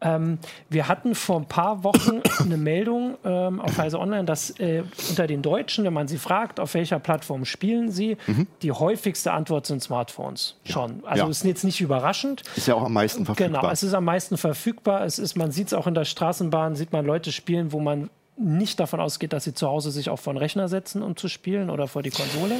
[0.00, 0.38] Ähm,
[0.70, 5.26] wir hatten vor ein paar Wochen eine Meldung ähm, auf Heise Online, dass äh, unter
[5.26, 8.16] den Deutschen, wenn man sie fragt, auf welcher Plattform spielen sie,
[8.62, 10.56] die häufigste Antwort sind Smartphones.
[10.64, 11.02] Schon.
[11.04, 11.28] Also Ja.
[11.30, 12.44] ist jetzt nicht überraschend.
[12.56, 13.60] Ist ja auch am meisten verfügbar.
[13.62, 15.04] Genau, es ist am meisten verfügbar.
[15.04, 18.08] Es ist, man sieht es auch in der Straßenbahn, sieht man Leute spielen, wo man
[18.40, 21.28] nicht davon ausgeht, dass sie zu Hause sich auch vor den Rechner setzen, um zu
[21.28, 22.56] spielen oder vor die Konsole.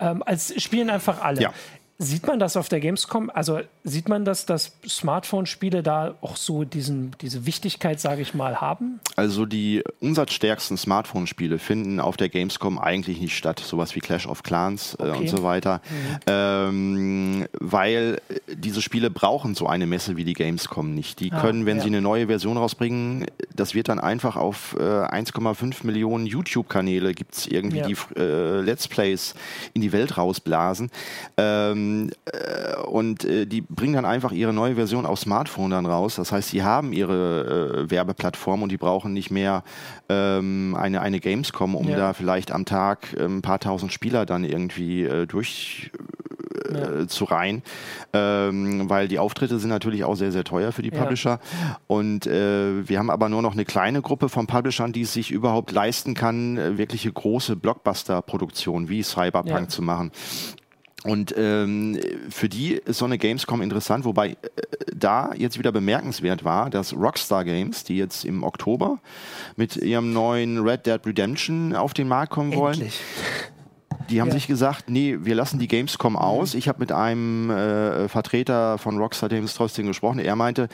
[0.00, 1.42] Ähm, als spielen einfach alle.
[1.42, 1.52] Ja.
[2.00, 3.28] Sieht man das auf der Gamescom?
[3.28, 8.60] Also sieht man, dass, dass Smartphone-Spiele da auch so diesen, diese Wichtigkeit, sage ich mal,
[8.60, 9.00] haben?
[9.16, 14.44] Also die umsatzstärksten Smartphone-Spiele finden auf der Gamescom eigentlich nicht statt, sowas wie Clash of
[14.44, 15.18] Clans äh, Okay.
[15.18, 15.80] und so weiter,
[16.28, 21.18] ähm, weil äh, diese Spiele brauchen so eine Messe wie die Gamescom nicht.
[21.18, 21.82] Die Ah, können, wenn ja.
[21.82, 23.26] sie eine neue Version rausbringen,
[23.56, 27.86] das wird dann einfach auf äh, 1,5 Millionen YouTube-Kanäle gibt's irgendwie Ja.
[27.88, 29.34] die äh, Let's Plays
[29.74, 30.90] in die Welt rausblasen.
[31.36, 31.87] Ähm,
[32.26, 36.16] äh, und äh, die bringen dann einfach ihre neue Version auf Smartphone dann raus.
[36.16, 39.62] Das heißt, sie haben ihre äh, Werbeplattform und die brauchen nicht mehr
[40.08, 41.96] ähm, eine, eine Gamescom, um Ja.
[41.96, 45.90] da vielleicht am Tag äh, ein paar tausend Spieler dann irgendwie äh, durch
[46.72, 47.00] Ja.
[47.02, 47.62] äh, zu rein,
[48.12, 51.00] ähm, weil die Auftritte sind natürlich auch sehr, sehr teuer für die Ja.
[51.00, 51.40] Publisher.
[51.86, 55.30] Und äh, wir haben aber nur noch eine kleine Gruppe von Publishern, die es sich
[55.30, 59.68] überhaupt leisten kann, äh, wirkliche große Blockbuster-Produktionen wie Cyberpunk Ja.
[59.68, 60.10] zu machen.
[61.04, 64.36] Und ähm, für die ist so eine Gamescom interessant, wobei äh,
[64.94, 68.98] da jetzt wieder bemerkenswert war, dass Rockstar Games, die jetzt im Oktober
[69.56, 73.00] mit ihrem neuen Red Dead Redemption auf den Markt kommen wollen, Endlich.
[74.10, 74.34] Die haben Ja.
[74.34, 74.38] Mhm.
[74.38, 76.54] sich gesagt, nee, wir lassen die Gamescom aus.
[76.54, 80.18] Ich habe mit einem äh, Vertreter von Rockstar Games trotzdem gesprochen.
[80.18, 80.68] Er meinte,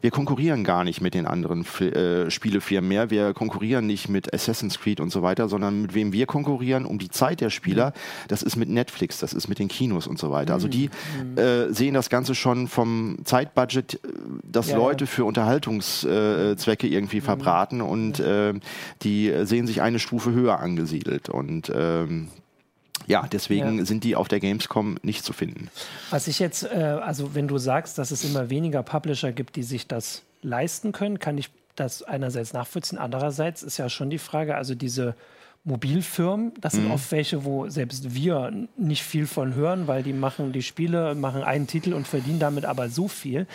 [0.00, 3.10] wir konkurrieren gar nicht mit den anderen Fi- äh, Spielefirmen mehr.
[3.10, 6.98] Wir konkurrieren nicht mit Assassin's Creed und so weiter, sondern mit wem wir konkurrieren um
[6.98, 7.88] die Zeit der Spieler.
[7.90, 8.28] Mhm.
[8.28, 10.54] Das ist mit Netflix, das ist mit den Kinos und so weiter.
[10.54, 10.90] Also die
[11.36, 13.98] äh, sehen das Ganze schon vom Zeitbudget, äh,
[14.44, 14.78] dass Ja, ja.
[14.78, 18.54] Leute für Unterhaltungszwecke äh, irgendwie verbraten und äh,
[19.02, 21.28] die sehen sich eine Stufe höher angesiedelt.
[21.28, 22.28] Und ähm,
[23.06, 23.84] ja, deswegen Ja.
[23.84, 25.68] sind die auf der Gamescom nicht zu finden.
[26.10, 26.68] Was ich jetzt, äh,
[27.02, 31.18] also wenn du sagst, dass es immer weniger Publisher gibt, die sich das leisten können,
[31.18, 32.98] kann ich das einerseits nachvollziehen.
[32.98, 35.14] Andererseits ist ja schon die Frage, also diese
[35.64, 40.52] Mobilfirmen, das sind oft welche, wo selbst wir nicht viel von hören, weil die machen
[40.52, 43.46] die Spiele, machen einen Titel und verdienen damit aber so viel,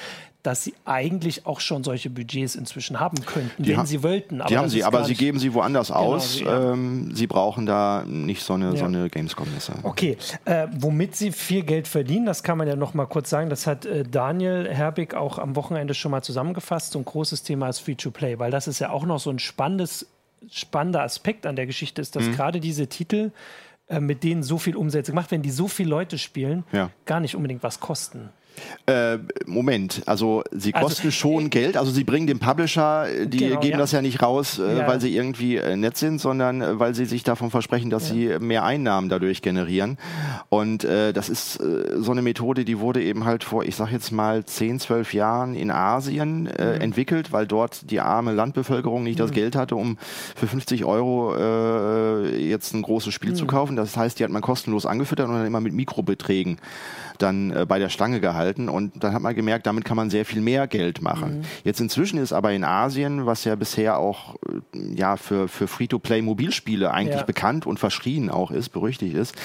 [0.46, 4.42] dass sie eigentlich auch schon solche Budgets inzwischen haben könnten, Die wenn ha- sie wollten.
[4.48, 6.34] die haben sie, aber sie geben sie woanders aus.
[6.36, 8.86] sie- ähm, sie brauchen da nicht so eine, so Ja.
[8.86, 9.74] eine Gamescom-Messe.
[9.84, 13.50] Okay, äh, womit sie viel Geld verdienen, das kann man ja noch mal kurz sagen.
[13.50, 16.92] Das hat äh, Daniel Herbig auch am Wochenende schon mal zusammengefasst.
[16.92, 20.08] So ein großes Thema ist Free-to-Play, weil das ist ja auch noch so ein spannendes,
[20.52, 23.32] spannender Aspekt an der Geschichte ist, dass gerade diese Titel,
[23.88, 26.90] äh, mit denen so viel Umsätze gemacht werden, die so viele Leute spielen, Ja.
[27.06, 28.30] gar nicht unbedingt was kosten.
[28.88, 33.38] Äh, Moment, also sie Also, kosten schon Geld, also sie bringen dem Publisher, äh, die
[33.40, 33.78] Genau, geben ja.
[33.78, 34.88] das ja nicht raus, äh, Ja.
[34.88, 38.36] weil sie irgendwie äh, nett sind, sondern äh, weil sie sich davon versprechen, dass sie
[38.40, 39.98] mehr Einnahmen dadurch generieren.
[40.50, 43.92] Und äh, das ist äh, so eine Methode, die wurde eben halt vor, ich sag
[43.92, 46.82] jetzt mal, 10, 12 Jahren in Asien äh, Mhm.
[46.82, 49.98] entwickelt, weil dort die arme Landbevölkerung nicht das Geld hatte, um
[50.36, 53.36] für 50 Euro äh, jetzt ein großes Spiel Mhm.
[53.36, 53.76] zu kaufen.
[53.76, 56.58] Das heißt, die hat man kostenlos angefüttert und dann immer mit Mikrobeträgen
[57.22, 60.26] dann äh, bei der Stange gehalten und dann hat man gemerkt, damit kann man sehr
[60.26, 61.44] viel mehr Geld machen.
[61.64, 64.36] Jetzt inzwischen ist aber in Asien, was ja bisher auch
[64.74, 67.26] äh, ja für, für Free-to-Play Mobilspiele eigentlich Ja.
[67.26, 69.36] bekannt und verschrien auch ist, berüchtigt ist,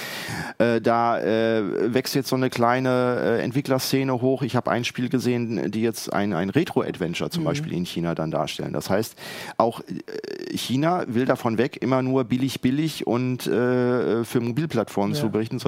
[0.57, 4.41] äh, da äh, wächst jetzt so eine kleine äh, Entwicklerszene hoch.
[4.43, 8.31] Ich habe ein Spiel gesehen, die jetzt ein, ein Retro-Adventure zum Beispiel in China dann
[8.31, 8.73] darstellen.
[8.73, 9.15] Das heißt,
[9.57, 15.21] auch äh, China will davon weg, immer nur billig, billig und äh, für Mobilplattformen Ja.
[15.21, 15.59] zu berichten,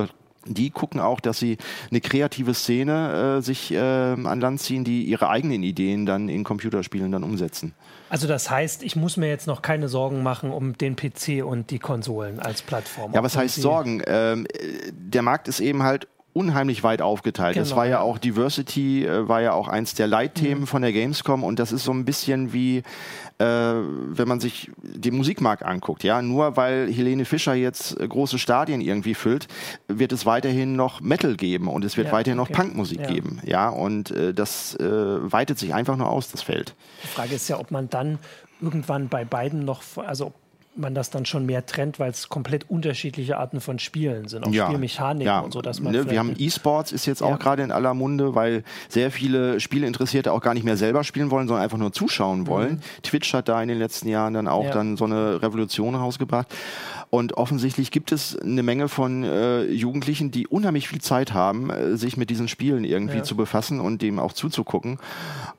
[0.45, 1.57] die gucken auch, dass sie
[1.89, 6.43] eine kreative Szene äh, sich äh, an Land ziehen, die ihre eigenen Ideen dann in
[6.43, 7.73] Computerspielen dann umsetzen.
[8.09, 11.71] Also das heißt, ich muss mir jetzt noch keine Sorgen machen um den PC und
[11.71, 13.13] die Konsolen als Plattform.
[13.13, 14.01] Ja, was heißt Sorgen?
[14.05, 14.45] Ähm,
[14.91, 17.53] der Markt ist eben halt unheimlich weit aufgeteilt.
[17.53, 17.63] Genau.
[17.63, 20.67] Es war ja auch Diversity, äh, war ja auch eins der Leitthemen mhm.
[20.67, 22.79] von der Gamescom und das ist so ein bisschen wie,
[23.37, 26.03] äh, wenn man sich den Musikmarkt anguckt.
[26.03, 29.47] Ja, nur weil Helene Fischer jetzt äh, große Stadien irgendwie füllt,
[29.87, 32.51] wird es weiterhin noch Metal geben und es wird ja, weiterhin okay.
[32.51, 33.07] noch Punkmusik ja.
[33.07, 33.39] geben.
[33.45, 36.75] Ja, und äh, das äh, weitet sich einfach nur aus, das Feld.
[37.03, 38.17] Die Frage ist ja, ob man dann
[38.61, 40.33] irgendwann bei beiden noch, also
[40.75, 44.51] man das dann schon mehr trennt, weil es komplett unterschiedliche Arten von Spielen sind, auch
[44.51, 45.39] ja, Spielmechaniken ja.
[45.39, 45.61] und so.
[45.61, 49.11] Dass man ne, wir haben E-Sports ist jetzt auch gerade in aller Munde, weil sehr
[49.11, 52.75] viele Spieleinteressierte auch gar nicht mehr selber spielen wollen, sondern einfach nur zuschauen wollen.
[52.75, 53.01] Mhm.
[53.03, 56.47] Twitch hat da in den letzten Jahren dann auch dann so eine Revolution rausgebracht.
[57.13, 61.95] Und offensichtlich gibt es eine Menge von äh, Jugendlichen, die unheimlich viel Zeit haben, äh,
[61.95, 63.23] sich mit diesen Spielen irgendwie ja.
[63.23, 64.97] zu befassen und dem auch zuzugucken.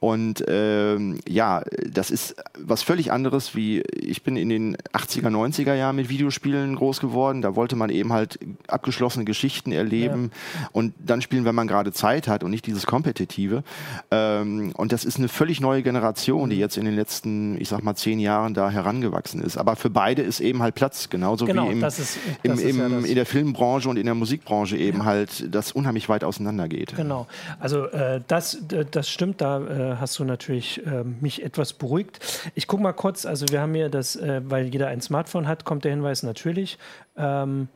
[0.00, 5.74] Und ähm, ja, das ist was völlig anderes, wie ich bin in den 80er, 90er
[5.74, 7.40] Jahren mit Videospielen groß geworden.
[7.40, 10.68] Da wollte man eben halt abgeschlossene Geschichten erleben ja.
[10.72, 13.62] und dann spielen, wenn man gerade Zeit hat und nicht dieses Kompetitive.
[14.10, 16.62] Ähm, und das ist eine völlig neue Generation, die mhm.
[16.62, 19.56] jetzt in den letzten, ich sag mal, zehn Jahren da herangewachsen ist.
[19.56, 22.58] Aber für beide ist eben halt Platz, genauso genauso genau, wie im, das ist, im,
[22.58, 25.04] im, ja in der Filmbranche und in der Musikbranche eben ja.
[25.04, 26.94] halt das unheimlich weit auseinander geht.
[26.96, 27.26] Genau,
[27.60, 28.58] also äh, das,
[28.90, 32.20] das stimmt, da äh, hast du natürlich äh, mich etwas beruhigt.
[32.54, 35.64] Ich gucke mal kurz, also wir haben hier das, äh, weil jeder ein Smartphone hat,
[35.64, 36.78] kommt der Hinweis natürlich.
[37.16, 37.68] Ähm,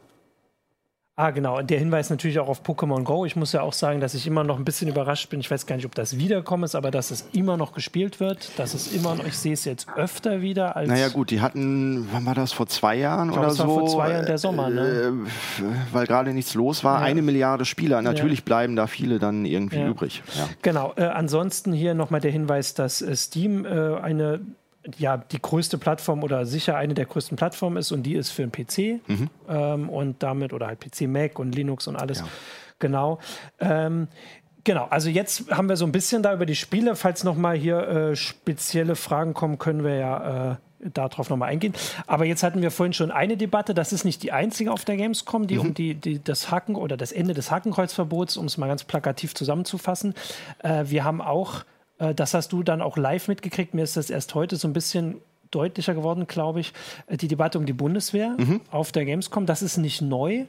[1.18, 1.60] Ah, genau.
[1.62, 3.24] Der Hinweis natürlich auch auf Pokémon Go.
[3.24, 5.40] Ich muss ja auch sagen, dass ich immer noch ein bisschen überrascht bin.
[5.40, 8.56] Ich weiß gar nicht, ob das wiederkommen ist, aber dass es immer noch gespielt wird.
[8.56, 10.88] Dass es immer noch, ich sehe es jetzt öfter wieder als.
[10.88, 13.64] Naja, gut, die hatten, wann war das, vor zwei Jahren glaub, oder so?
[13.64, 15.12] vor zwei Jahren der Sommer, ne?
[15.60, 17.00] Äh, weil gerade nichts los war.
[17.00, 17.06] Ja.
[17.06, 18.00] Eine Milliarde Spieler.
[18.00, 18.44] Natürlich ja.
[18.44, 19.88] bleiben da viele dann irgendwie ja.
[19.88, 20.22] übrig.
[20.62, 20.92] Genau.
[20.94, 24.38] Äh, ansonsten hier nochmal der Hinweis, dass äh, Steam äh, eine
[24.96, 28.46] ja die größte Plattform oder sicher eine der größten Plattformen ist und die ist für
[28.46, 29.30] den PC mhm.
[29.48, 32.20] ähm, und damit oder halt PC, Mac und Linux und alles.
[32.20, 32.28] Ja.
[32.78, 33.18] Genau.
[33.60, 34.08] Ähm,
[34.64, 36.94] Genau, also jetzt haben wir so ein bisschen da über die Spiele.
[36.94, 40.56] Falls nochmal hier äh, spezielle Fragen kommen, können wir ja äh,
[40.92, 41.72] darauf nochmal eingehen.
[42.06, 44.96] Aber jetzt hatten wir vorhin schon eine Debatte, das ist nicht die einzige auf der
[44.96, 45.60] Gamescom, die mhm.
[45.60, 49.34] um die, die, das Haken oder das Ende des Hakenkreuzverbots, um es mal ganz plakativ
[49.34, 50.12] zusammenzufassen.
[50.58, 51.64] Äh, wir haben auch
[52.14, 53.74] das hast du dann auch live mitgekriegt.
[53.74, 55.16] Mir ist das erst heute so ein bisschen
[55.50, 56.72] deutlicher geworden, glaube ich.
[57.06, 58.60] Äh, die Debatte um die Bundeswehr mhm.
[58.70, 60.44] auf der Gamescom, das ist nicht neu.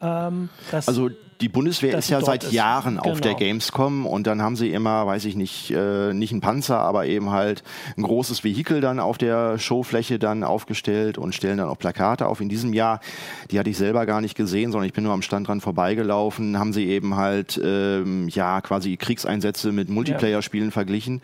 [0.00, 0.48] Ähm,
[0.86, 3.00] also die Bundeswehr ist ja seit Jahren ist.
[3.00, 3.20] auf genau.
[3.20, 7.06] der Gamescom und dann haben sie immer, weiß ich nicht, äh, nicht ein Panzer, aber
[7.06, 7.62] eben halt
[7.96, 12.40] ein großes Vehikel dann auf der Showfläche dann aufgestellt und stellen dann auch Plakate auf.
[12.40, 13.00] In diesem Jahr,
[13.50, 16.58] die hatte ich selber gar nicht gesehen, sondern ich bin nur am Stand dran vorbeigelaufen,
[16.58, 20.72] haben sie eben halt ähm, ja quasi Kriegseinsätze mit Multiplayer-Spielen ja.
[20.72, 21.22] verglichen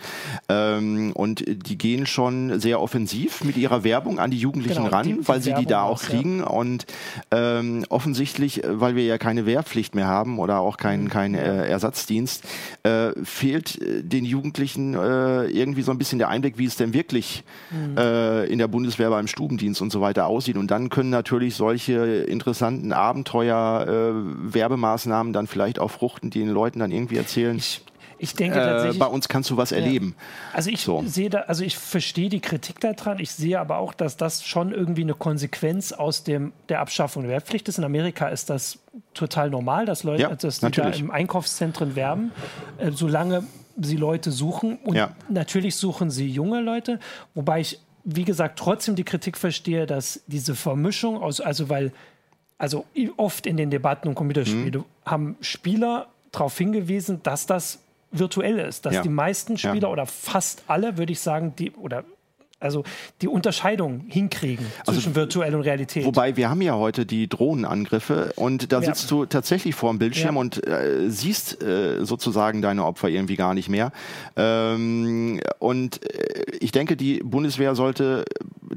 [0.49, 5.07] ähm, und die gehen schon sehr offensiv mit ihrer Werbung an die Jugendlichen genau, ran,
[5.07, 6.47] die, die weil sie Werbung die da auch kriegen ja.
[6.47, 6.87] und
[7.33, 11.39] ähm, offensichtlich, weil wir ja keine Wehrpflicht mehr mehr haben oder auch keinen kein, mhm.
[11.39, 12.45] äh, Ersatzdienst,
[12.83, 16.95] äh, fehlt äh, den Jugendlichen äh, irgendwie so ein bisschen der Einblick, wie es denn
[16.95, 17.97] wirklich mhm.
[17.97, 20.57] Äh, in der Bundeswehr beim Stubendienst und so weiter aussieht.
[20.57, 26.93] Und dann können natürlich solche interessanten Abenteuer-Werbemaßnahmen dann vielleicht auch fruchten, die den Leuten dann
[26.93, 27.57] irgendwie erzählen.
[27.57, 27.81] Ich
[28.19, 28.99] ich denke äh, tatsächlich.
[28.99, 30.15] bei uns kannst du was erleben.
[30.53, 31.03] Also ich so.
[31.07, 33.19] sehe da, also ich verstehe die Kritik daran.
[33.19, 37.33] Ich sehe aber auch, dass das schon irgendwie eine Konsequenz aus dem, der Abschaffung der
[37.33, 37.79] Wehrpflicht ist.
[37.79, 38.79] In Amerika ist das
[39.15, 42.33] total normal, dass Leute, ja, dass die da im Einkaufszentren werben,
[42.79, 43.45] äh, solange
[43.81, 44.79] sie Leute suchen.
[44.79, 45.15] Und ja.
[45.29, 47.01] natürlich suchen sie junge Leute,
[47.35, 51.93] wobei ich, wie gesagt, trotzdem die Kritik verstehe, dass diese Vermischung aus, also weil,
[52.59, 52.85] also
[53.17, 54.85] oft in den Debatten um Computerspiele mhm.
[55.05, 57.81] haben Spieler darauf hingewiesen, dass das
[58.19, 59.03] virtuell ist, dass ja.
[59.03, 59.93] die meisten Spieler ja.
[59.93, 62.05] oder fast alle, würde ich sagen, die oder
[62.65, 62.85] also
[63.21, 66.05] die Unterscheidung hinkriegen also zwischen virtuell und Realität.
[66.05, 68.87] Wobei wir haben ja heute die Drohnenangriffe und da ja.
[68.87, 70.41] sitzt du tatsächlich vor dem Bildschirm ja.
[70.41, 73.93] und äh, siehst äh, sozusagen deine Opfer irgendwie gar nicht mehr.
[74.37, 78.25] Ähm, und äh, ich denke, die Bundeswehr sollte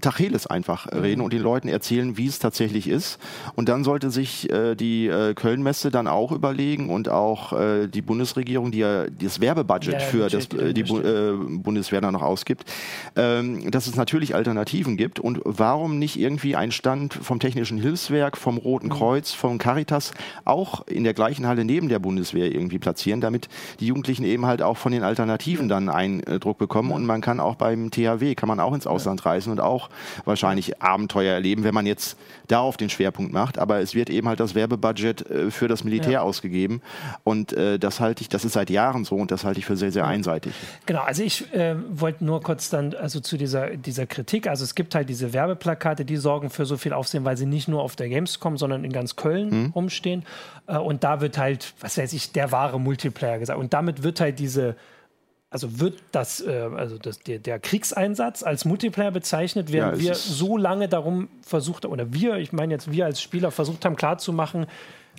[0.02, 1.00] Tacheles einfach mhm.
[1.00, 3.20] reden und den Leuten erzählen, wie es tatsächlich ist.
[3.56, 8.02] Und dann sollte sich äh, die äh, Kölnmesse dann auch überlegen und auch äh, die
[8.02, 12.22] Bundesregierung, die ja das Werbebudget ja, für das, äh, die Bu äh, Bundeswehr dann noch
[12.22, 12.66] ausgibt,
[13.16, 15.20] ähm, dass es natürlich Alternativen gibt.
[15.22, 18.92] Und warum nicht irgendwie ein Stand vom Technischen Hilfswerk, vom Roten mhm.
[18.92, 20.12] Kreuz, vom Caritas
[20.44, 23.48] auch in der gleichen Halle neben der Bundeswehr irgendwie platzieren, damit
[23.80, 26.92] die Jugendlichen eben halt auch von den Alternativen dann Eindruck bekommen.
[26.92, 29.90] Und man kann auch beim THW, kann man auch ins Ausland reisen und auch auch
[30.26, 33.60] wahrscheinlich Abenteuer erleben, wenn man jetzt darauf den Schwerpunkt macht.
[33.60, 36.22] Aber es wird eben halt das Werbebudget äh, für das Militär ja.
[36.22, 36.82] ausgegeben.
[37.24, 39.78] Und äh, das halte ich, das ist seit Jahren so und das halte ich für
[39.78, 40.54] sehr, sehr einseitig.
[40.86, 44.48] Genau, also ich äh, wollte nur kurz dann also zu dieser, dieser Kritik.
[44.48, 47.68] Also es gibt halt diese Werbeplakate, die sorgen für so viel Aufsehen, weil sie nicht
[47.68, 49.72] nur auf der Gamescom, sondern in ganz Köln mhm.
[49.72, 50.24] rumstehen.
[50.68, 53.60] Äh, und da wird halt, was weiß ich, der wahre Multiplayer gesagt.
[53.60, 54.76] Und damit wird halt diese
[55.50, 60.16] also wird das, äh, also das, der, der, Kriegseinsatz als Multiplayer bezeichnet, während ja, wir
[60.16, 64.66] so lange darum versucht, oder wir, ich meine jetzt wir als Spieler versucht haben klarzumachen,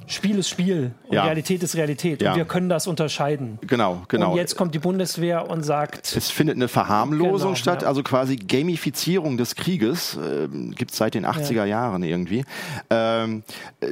[0.06, 1.24] Spiel ist Spiel und ja.
[1.24, 2.22] Realität ist Realität.
[2.22, 2.32] Ja.
[2.32, 3.58] Und wir können das unterscheiden.
[3.66, 4.32] Genau, genau.
[4.32, 6.16] Und jetzt kommt die Bundeswehr und sagt.
[6.16, 7.88] Es findet eine Verharmlosung genau, statt, ja.
[7.88, 10.16] also quasi Gamifizierung des Krieges.
[10.16, 12.44] Äh, Gibt es seit den 80er Jahren irgendwie.
[12.88, 13.42] Ähm,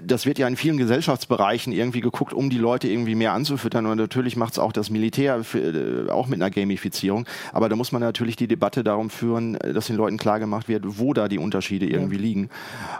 [0.03, 3.85] das wird ja in vielen Gesellschaftsbereichen irgendwie geguckt, um die Leute irgendwie mehr anzufüttern.
[3.85, 7.27] Und natürlich macht es auch das Militär für, äh, auch mit einer Gamifizierung.
[7.53, 11.13] Aber da muss man natürlich die Debatte darum führen, dass den Leuten klargemacht wird, wo
[11.13, 12.49] da die Unterschiede irgendwie liegen.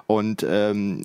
[0.07, 1.05] Und ähm,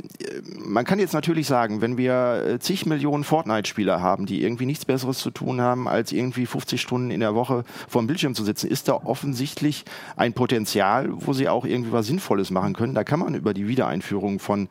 [0.58, 4.66] man kann jetzt natürlich sagen, wenn wenn wir äh, zig Millionen Fortnite-Spieler haben, die irgendwie
[4.66, 8.34] nichts Besseres zu tun haben, als irgendwie 50 Stunden in der Woche vor dem Bildschirm
[8.34, 9.84] zu sitzen, ist da offensichtlich
[10.16, 12.94] ein Potenzial, wo sie auch irgendwie was Sinnvolles machen können.
[12.94, 14.70] Da kann man über die Wiedereinführung von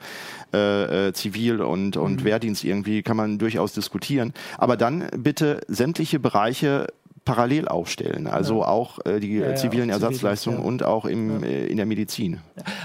[0.55, 2.25] äh, äh Zivil- und, und mhm.
[2.25, 4.33] Wehrdienst irgendwie, kann man durchaus diskutieren.
[4.57, 6.87] Aber dann bitte sämtliche Bereiche
[7.25, 8.27] parallel aufstellen.
[8.27, 8.69] Also ja.
[8.69, 12.41] auch äh, die ja, zivilen ja, Ersatzleistungen und auch im, äh, in der Medizin.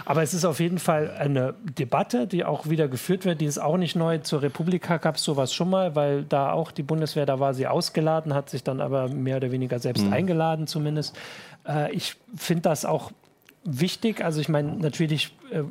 [0.06, 3.42] Aber es ist auf jeden Fall eine Debatte, die auch wieder geführt wird.
[3.42, 4.20] Die ist auch nicht neu.
[4.20, 7.68] Zur Republika gab es sowas schon mal, weil da auch die Bundeswehr, da war sie
[7.68, 10.14] ausgeladen, hat sich dann aber mehr oder weniger selbst mhm.
[10.14, 11.18] eingeladen zumindest.
[11.68, 13.12] Äh, ich finde das auch
[13.64, 14.24] wichtig.
[14.24, 15.64] Also ich meine, natürlich äh,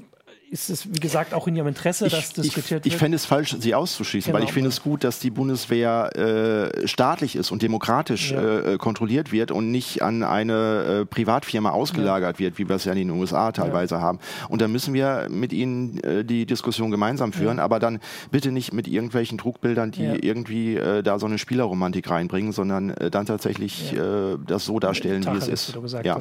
[0.54, 2.86] ist es, wie gesagt, auch in Ihrem Interesse, dass ich, diskutiert ich, wird?
[2.86, 4.38] Ich fände es falsch, sie auszuschließen, genau.
[4.38, 8.60] weil ich finde es gut, dass die Bundeswehr äh, staatlich ist und demokratisch ja.
[8.60, 12.46] äh, kontrolliert wird und nicht an eine äh, Privatfirma ausgelagert ja.
[12.46, 14.00] wird, wie wir es ja in den USA teilweise ja.
[14.00, 14.20] haben.
[14.48, 17.98] Und da müssen wir mit ihnen äh, die Diskussion gemeinsam führen, aber dann
[18.30, 23.10] bitte nicht mit irgendwelchen Druckbildern, die irgendwie äh, da so eine Spielerromantik reinbringen, sondern äh,
[23.10, 25.76] dann tatsächlich äh, das so darstellen, wie es ist.
[26.04, 26.16] ja.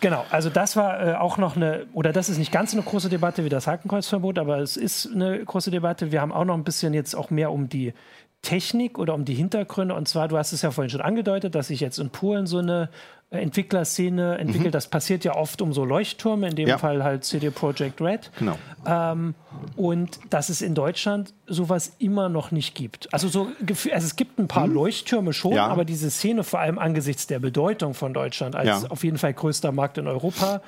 [0.00, 3.10] Genau, also das war äh, auch noch eine, oder das ist nicht ganz eine große
[3.10, 6.10] Debatte wie das Hakenkreuzverbot, aber es ist eine große Debatte.
[6.10, 7.92] Wir haben auch noch ein bisschen jetzt auch mehr um die
[8.40, 9.94] Technik oder um die Hintergründe.
[9.94, 12.58] Und zwar, du hast es ja vorhin schon angedeutet, dass sich jetzt in Polen so
[12.58, 12.88] eine
[13.30, 14.68] Entwicklerszene entwickelt.
[14.68, 14.72] Mhm.
[14.72, 16.78] Das passiert ja oft um so Leuchttürme, in dem ja.
[16.78, 18.32] Fall halt CD Projekt Red.
[18.38, 18.58] Genau.
[18.84, 19.34] Ähm,
[19.76, 23.12] und dass es in Deutschland sowas immer noch nicht gibt.
[23.14, 24.74] Also, so, also es gibt ein paar mhm.
[24.74, 25.68] Leuchttürme schon, ja.
[25.68, 28.90] aber diese Szene, vor allem angesichts der Bedeutung von Deutschland als ja.
[28.90, 30.60] auf jeden Fall größter Markt in Europa,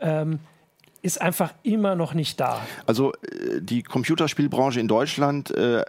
[0.00, 0.40] ähm,
[1.02, 2.60] ist einfach immer noch nicht da.
[2.86, 5.82] Also äh, die Computerspielbranche in Deutschland äh,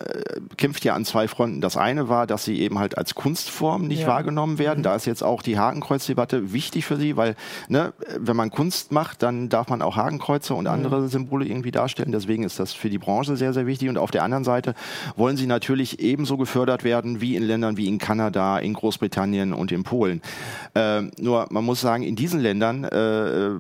[0.57, 1.59] kämpft ja an zwei Fronten.
[1.59, 4.07] Das eine war, dass sie eben halt als Kunstform nicht ja.
[4.07, 4.79] wahrgenommen werden.
[4.79, 4.83] Mhm.
[4.83, 7.35] Da ist jetzt auch die Hakenkreuzdebatte wichtig für sie, weil
[7.67, 10.71] ne, wenn man Kunst macht, dann darf man auch Hakenkreuze und mhm.
[10.71, 12.11] andere Symbole irgendwie darstellen.
[12.11, 13.89] Deswegen ist das für die Branche sehr, sehr wichtig.
[13.89, 14.75] Und auf der anderen Seite
[15.17, 19.73] wollen sie natürlich ebenso gefördert werden wie in Ländern wie in Kanada, in Großbritannien und
[19.73, 20.21] in Polen.
[20.73, 23.59] Äh, nur man muss sagen, in diesen Ländern, äh, äh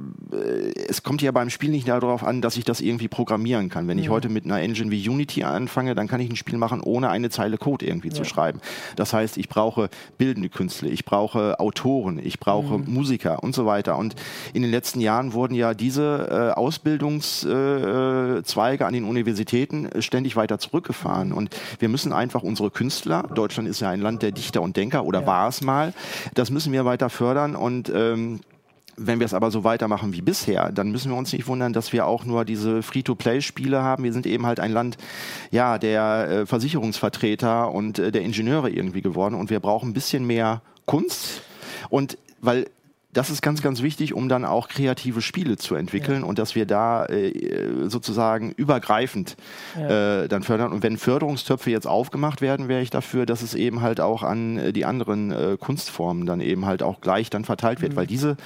[0.87, 3.87] es kommt ja bei beim Spiel nicht darauf an, dass ich das irgendwie programmieren kann.
[3.87, 6.81] Wenn ich heute mit einer Engine wie Unity anfange, dann kann ich ein Spiel machen,
[6.81, 8.13] ohne eine Zeile Code irgendwie ja.
[8.13, 8.61] zu schreiben.
[8.95, 12.93] Das heißt, ich brauche bildende Künstler, ich brauche Autoren, ich brauche mhm.
[12.93, 13.97] Musiker und so weiter.
[13.97, 14.13] Und
[14.53, 21.29] in den letzten Jahren wurden ja diese äh, Ausbildungszweige an den Universitäten ständig weiter zurückgefahren.
[21.29, 21.37] Mhm.
[21.37, 25.05] Und wir müssen einfach unsere Künstler, Deutschland ist ja ein Land der Dichter und Denker
[25.05, 25.25] oder ja.
[25.25, 25.95] war es mal,
[26.35, 28.41] das müssen wir weiter fördern und ähm,
[28.97, 31.93] wenn wir es aber so weitermachen wie bisher, dann müssen wir uns nicht wundern, dass
[31.93, 34.03] wir auch nur diese Free-to-Play-Spiele haben.
[34.03, 34.97] Wir sind eben halt ein Land,
[35.51, 40.25] ja, der äh, Versicherungsvertreter und äh, der Ingenieure irgendwie geworden und wir brauchen ein bisschen
[40.25, 41.41] mehr Kunst.
[41.89, 42.67] Und weil
[43.13, 46.27] das ist ganz, ganz wichtig, um dann auch kreative Spiele zu entwickeln ja.
[46.27, 49.35] und dass wir da äh, sozusagen übergreifend
[49.77, 50.23] ja.
[50.23, 50.71] äh, dann fördern.
[50.71, 54.57] Und wenn Förderungstöpfe jetzt aufgemacht werden, wäre ich dafür, dass es eben halt auch an
[54.57, 57.97] äh, die anderen äh, Kunstformen dann eben halt auch gleich dann verteilt wird, mhm.
[57.97, 58.37] weil diese,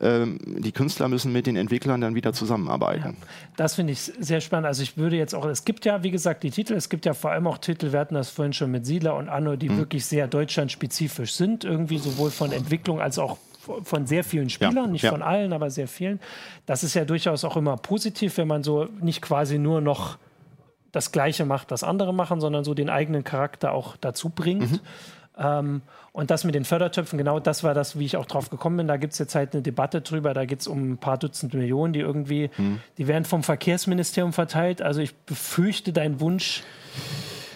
[0.00, 3.16] ähm, die Künstler müssen mit den Entwicklern dann wieder zusammenarbeiten.
[3.20, 3.26] Ja.
[3.56, 4.66] Das finde ich sehr spannend.
[4.66, 7.14] Also ich würde jetzt auch, es gibt ja, wie gesagt, die Titel, es gibt ja
[7.14, 9.78] vor allem auch Titel, wir hatten das vorhin schon mit Siedler und Anno, die mhm.
[9.78, 13.38] wirklich sehr deutschlandspezifisch sind, irgendwie sowohl von Entwicklung als auch
[13.84, 15.10] von sehr vielen Spielern, ja, nicht ja.
[15.10, 16.20] von allen, aber sehr vielen.
[16.66, 20.18] Das ist ja durchaus auch immer positiv, wenn man so nicht quasi nur noch
[20.90, 24.72] das Gleiche macht, das andere machen, sondern so den eigenen Charakter auch dazu bringt.
[24.72, 24.80] Mhm.
[25.38, 28.76] Ähm, und das mit den Fördertöpfen, genau das war das, wie ich auch drauf gekommen
[28.76, 28.88] bin.
[28.88, 30.34] Da gibt es jetzt halt eine Debatte drüber.
[30.34, 32.80] Da geht es um ein paar Dutzend Millionen, die irgendwie, mhm.
[32.98, 34.82] die werden vom Verkehrsministerium verteilt.
[34.82, 36.62] Also ich befürchte, dein Wunsch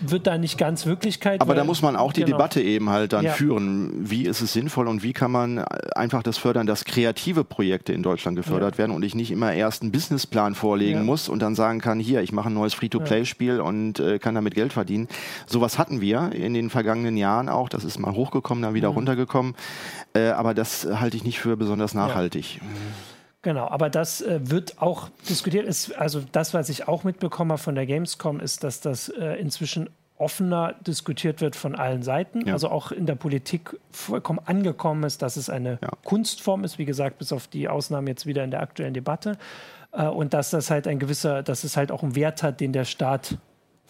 [0.00, 1.40] wird da nicht ganz Wirklichkeit.
[1.40, 2.36] Aber da muss man auch die genau.
[2.36, 3.32] Debatte eben halt dann ja.
[3.32, 3.92] führen.
[4.10, 5.58] Wie ist es sinnvoll und wie kann man
[5.94, 8.78] einfach das fördern, dass kreative Projekte in Deutschland gefördert ja.
[8.78, 11.04] werden und ich nicht immer erst einen Businessplan vorlegen ja.
[11.04, 14.54] muss und dann sagen kann, hier, ich mache ein neues Free-to-Play-Spiel und äh, kann damit
[14.54, 15.08] Geld verdienen.
[15.46, 17.68] Sowas hatten wir in den vergangenen Jahren auch.
[17.68, 18.96] Das ist mal hochgekommen, dann wieder mhm.
[18.96, 19.54] runtergekommen.
[20.14, 22.60] Äh, aber das halte ich nicht für besonders nachhaltig.
[23.46, 25.68] Genau, aber das äh, wird auch diskutiert.
[25.68, 29.34] Ist, also das, was ich auch mitbekommen habe von der Gamescom, ist, dass das äh,
[29.34, 32.44] inzwischen offener diskutiert wird von allen Seiten.
[32.44, 32.54] Ja.
[32.54, 35.90] Also auch in der Politik vollkommen angekommen ist, dass es eine ja.
[36.02, 39.38] Kunstform ist, wie gesagt, bis auf die Ausnahmen jetzt wieder in der aktuellen Debatte.
[39.92, 42.72] Äh, und dass das halt ein gewisser, dass es halt auch einen Wert hat, den
[42.72, 43.38] der Staat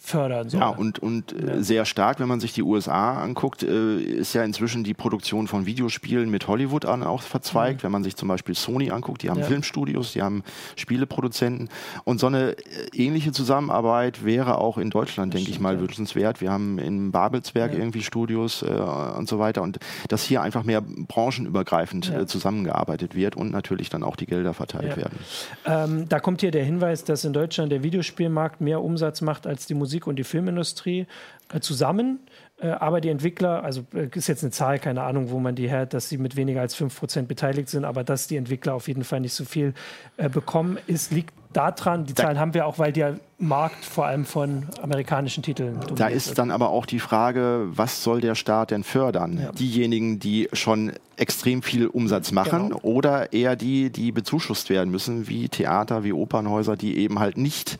[0.07, 0.61] fördern soll.
[0.61, 1.63] Ja, und, und äh, ja.
[1.63, 5.67] sehr stark, wenn man sich die USA anguckt, äh, ist ja inzwischen die Produktion von
[5.67, 7.81] Videospielen mit Hollywood an auch verzweigt.
[7.81, 7.85] Mhm.
[7.85, 9.47] Wenn man sich zum Beispiel Sony anguckt, die haben ja.
[9.47, 10.45] Filmstudios, die haben
[10.77, 11.71] Spieleproduzenten.
[12.05, 12.57] Und so eine äh,
[12.95, 15.81] ähnliche Zusammenarbeit wäre auch in Deutschland, denke ich mal, ja.
[15.81, 16.41] wünschenswert.
[16.41, 19.63] Wir haben in Babelsberg irgendwie Studios äh, und so weiter.
[19.63, 19.79] Und
[20.09, 24.97] dass hier einfach mehr branchenübergreifend äh, zusammengearbeitet wird und natürlich dann auch die Gelder verteilt
[24.97, 25.19] werden.
[25.65, 29.67] Ähm, da kommt hier der Hinweis, dass in Deutschland der Videospielmarkt mehr Umsatz macht als
[29.67, 31.07] die Musik Musik- und die Filmindustrie
[31.53, 32.19] äh, zusammen.
[32.59, 35.69] Äh, aber die Entwickler, also äh, ist jetzt eine Zahl, keine Ahnung, wo man die
[35.69, 39.05] her, dass sie mit weniger als 5% beteiligt sind, aber dass die Entwickler auf jeden
[39.05, 39.75] Fall nicht so viel
[40.17, 44.25] äh, bekommen, ist, liegt daran, die Zahlen haben wir auch, weil der Markt vor allem
[44.25, 46.39] von amerikanischen Titeln Da ist wird.
[46.39, 49.39] dann aber auch die Frage, was soll der Staat denn fördern?
[49.41, 49.53] Ja.
[49.53, 52.81] Diejenigen, die schon extrem viel Umsatz machen genau.
[52.83, 57.79] oder eher die, die bezuschusst werden müssen, wie Theater, wie Opernhäuser, die eben halt nicht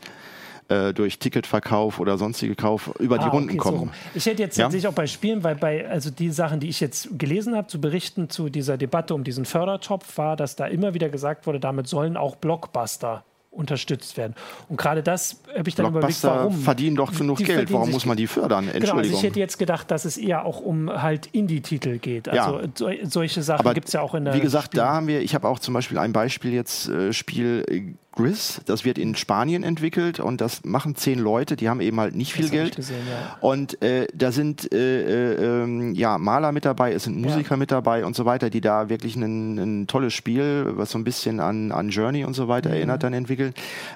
[0.69, 3.79] äh, durch Ticketverkauf oder sonstige Kauf über ah, die Runden okay, kommen.
[3.79, 4.65] So ich hätte jetzt ja?
[4.65, 7.79] tatsächlich auch bei Spielen, weil bei, also die Sachen, die ich jetzt gelesen habe, zu
[7.79, 11.87] berichten zu dieser Debatte um diesen Fördertopf, war, dass da immer wieder gesagt wurde, damit
[11.87, 13.23] sollen auch Blockbuster
[13.57, 14.35] unterstützt werden.
[14.69, 16.53] Und gerade das habe ich dann überlegt, warum.
[16.59, 18.65] verdienen doch genug Geld, warum muss man die fördern?
[18.65, 18.89] Entschuldigung.
[18.89, 22.29] Genau, also ich hätte jetzt gedacht, dass es eher auch um halt Indie-Titel geht.
[22.29, 22.67] Also ja.
[22.75, 24.35] so, solche Sachen gibt es ja auch in der.
[24.35, 27.13] Wie gesagt, Spiel da haben wir, ich habe auch zum Beispiel ein Beispiel jetzt, äh,
[27.13, 28.61] Spiel Gris.
[28.65, 32.33] Das wird in Spanien entwickelt und das machen zehn Leute, die haben eben halt nicht
[32.33, 32.75] viel Geld.
[32.75, 33.37] Gesehen, ja.
[33.41, 37.57] Und äh, da sind äh, äh, ähm, ja, Maler mit dabei, es sind Musiker ja.
[37.57, 41.03] mit dabei und so weiter, die da wirklich ein, ein, tolles Spiel, was so ein
[41.03, 42.75] bisschen an, an Journey und so weiter mhm.
[42.75, 43.53] erinnert, dann entwickeln.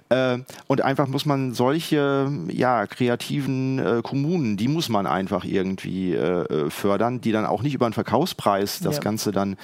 [0.09, 6.13] Äh, und einfach muss man solche ja, kreativen äh, Kommunen, die muss man einfach irgendwie
[6.13, 9.01] äh, fördern, die dann auch nicht über einen Verkaufspreis das ja.
[9.01, 9.57] Ganze dann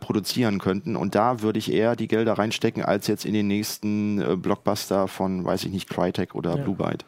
[0.00, 0.96] produzieren könnten.
[0.96, 4.36] Und da würde ich eher die Gelder reinstecken, als jetzt in den nächsten nächsten äh,
[4.36, 6.62] Blockbuster von, weiß ich nicht, Crytek oder ja.
[6.62, 7.04] Blue Byte.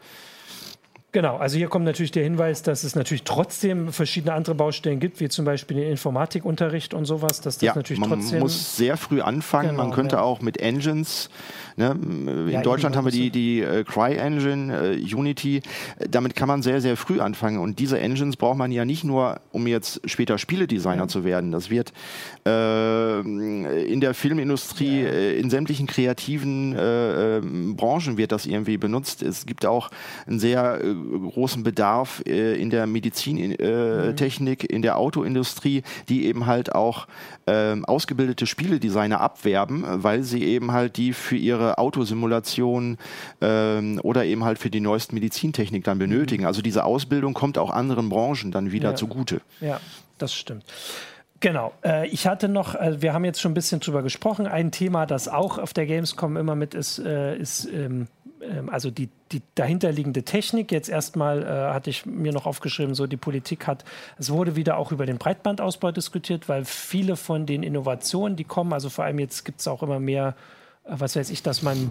[1.12, 5.20] Genau, also hier kommt natürlich der Hinweis, dass es natürlich trotzdem verschiedene andere Baustellen gibt,
[5.20, 8.38] wie zum Beispiel den Informatikunterricht und sowas, dass das ja, natürlich man trotzdem.
[8.38, 10.22] Man muss sehr früh anfangen, genau, man könnte ja.
[10.22, 11.30] auch mit Engines
[11.76, 11.96] Ne?
[12.00, 15.60] In ja, Deutschland haben wir die, die äh, Cry-Engine, äh, Unity.
[16.08, 17.58] Damit kann man sehr, sehr früh anfangen.
[17.58, 21.08] Und diese Engines braucht man ja nicht nur, um jetzt später Spieledesigner ja.
[21.08, 21.50] zu werden.
[21.50, 21.92] Das wird
[22.46, 25.08] äh, in der Filmindustrie, ja.
[25.08, 29.22] Äh, in sämtlichen kreativen äh, ähm, Branchen wird das irgendwie benutzt.
[29.22, 29.90] Es gibt auch
[30.26, 30.94] einen sehr äh,
[31.30, 34.76] großen Bedarf in der Medizintechnik, mhm.
[34.76, 37.06] in der Autoindustrie, die eben halt auch
[37.46, 42.98] ähm, ausgebildete Spieledesigner abwerben, weil sie eben halt die für ihre ihre Autosimulation
[43.40, 46.42] ähm, oder eben halt für die neuesten Medizintechnik dann benötigen.
[46.42, 46.48] Mhm.
[46.48, 48.96] Also diese Ausbildung kommt auch anderen Branchen dann wieder ja.
[48.96, 49.40] zugute.
[49.60, 49.80] Ja,
[50.18, 50.64] das stimmt.
[51.40, 51.72] Genau.
[51.84, 54.46] Äh, ich hatte noch, äh, wir haben jetzt schon ein bisschen drüber gesprochen.
[54.46, 58.06] Ein Thema, das auch auf der Gamescom immer mit ist, äh, ist ähm,
[58.40, 60.72] ähm also die, die dahinterliegende Technik.
[60.72, 63.84] Jetzt erstmal hatte ich mir noch aufgeschrieben, so die Politik hat,
[64.16, 68.72] es wurde wieder auch über den Breitbandausbau diskutiert, weil viele von den Innovationen, die kommen,
[68.72, 70.34] also vor allem jetzt gibt es auch immer mehr
[70.84, 71.90] was weiß ich, dass man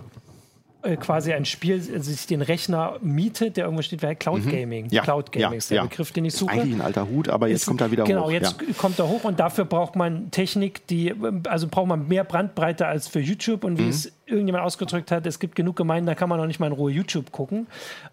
[0.84, 4.52] äh, quasi ein Spiel sich den Rechner mietet, der irgendwo steht, wäre Cloud mhm.
[4.52, 4.90] Gaming.
[4.90, 5.02] Ja.
[5.02, 5.84] Cloud Gaming ist der ja.
[5.84, 6.54] Begriff, den ich suche.
[6.54, 8.28] Ist eigentlich ein alter Hut, aber jetzt ist, kommt er wieder genau, hoch.
[8.28, 8.74] Genau, jetzt ja.
[8.78, 11.14] kommt er hoch und dafür braucht man Technik, die,
[11.48, 13.90] also braucht man mehr Brandbreite als für YouTube und wie mhm.
[13.90, 16.74] es irgendjemand ausgedrückt hat, es gibt genug Gemeinden, da kann man noch nicht mal in
[16.74, 17.68] Ruhe YouTube gucken.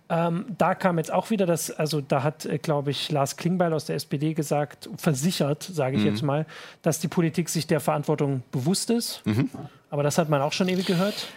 [0.09, 3.73] Ähm, da kam jetzt auch wieder das, also da hat, äh, glaube ich, Lars Klingbeil
[3.73, 6.09] aus der SPD gesagt, versichert, sage ich mhm.
[6.09, 6.47] jetzt mal,
[6.83, 9.23] dass die Politik sich der Verantwortung bewusst ist.
[9.25, 9.51] Mhm.
[9.91, 11.29] Aber das hat man auch schon ewig gehört.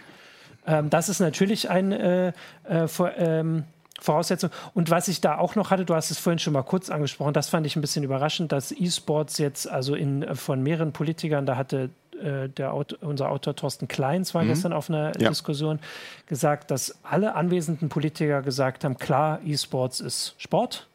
[0.66, 2.34] Ähm, das ist natürlich eine
[2.66, 3.64] äh, äh, vor, ähm,
[4.00, 4.50] Voraussetzung.
[4.74, 7.32] Und was ich da auch noch hatte, du hast es vorhin schon mal kurz angesprochen,
[7.32, 11.46] das fand ich ein bisschen überraschend, dass E-Sports jetzt also in, äh, von mehreren Politikern,
[11.46, 11.90] da hatte
[12.20, 14.48] äh, der Autor, unser Autor Thorsten Kleins war mhm.
[14.48, 15.28] gestern auf einer ja.
[15.28, 15.78] Diskussion
[16.26, 20.86] gesagt, dass alle anwesenden Politiker gesagt haben, klar, E-Sports ist Sport,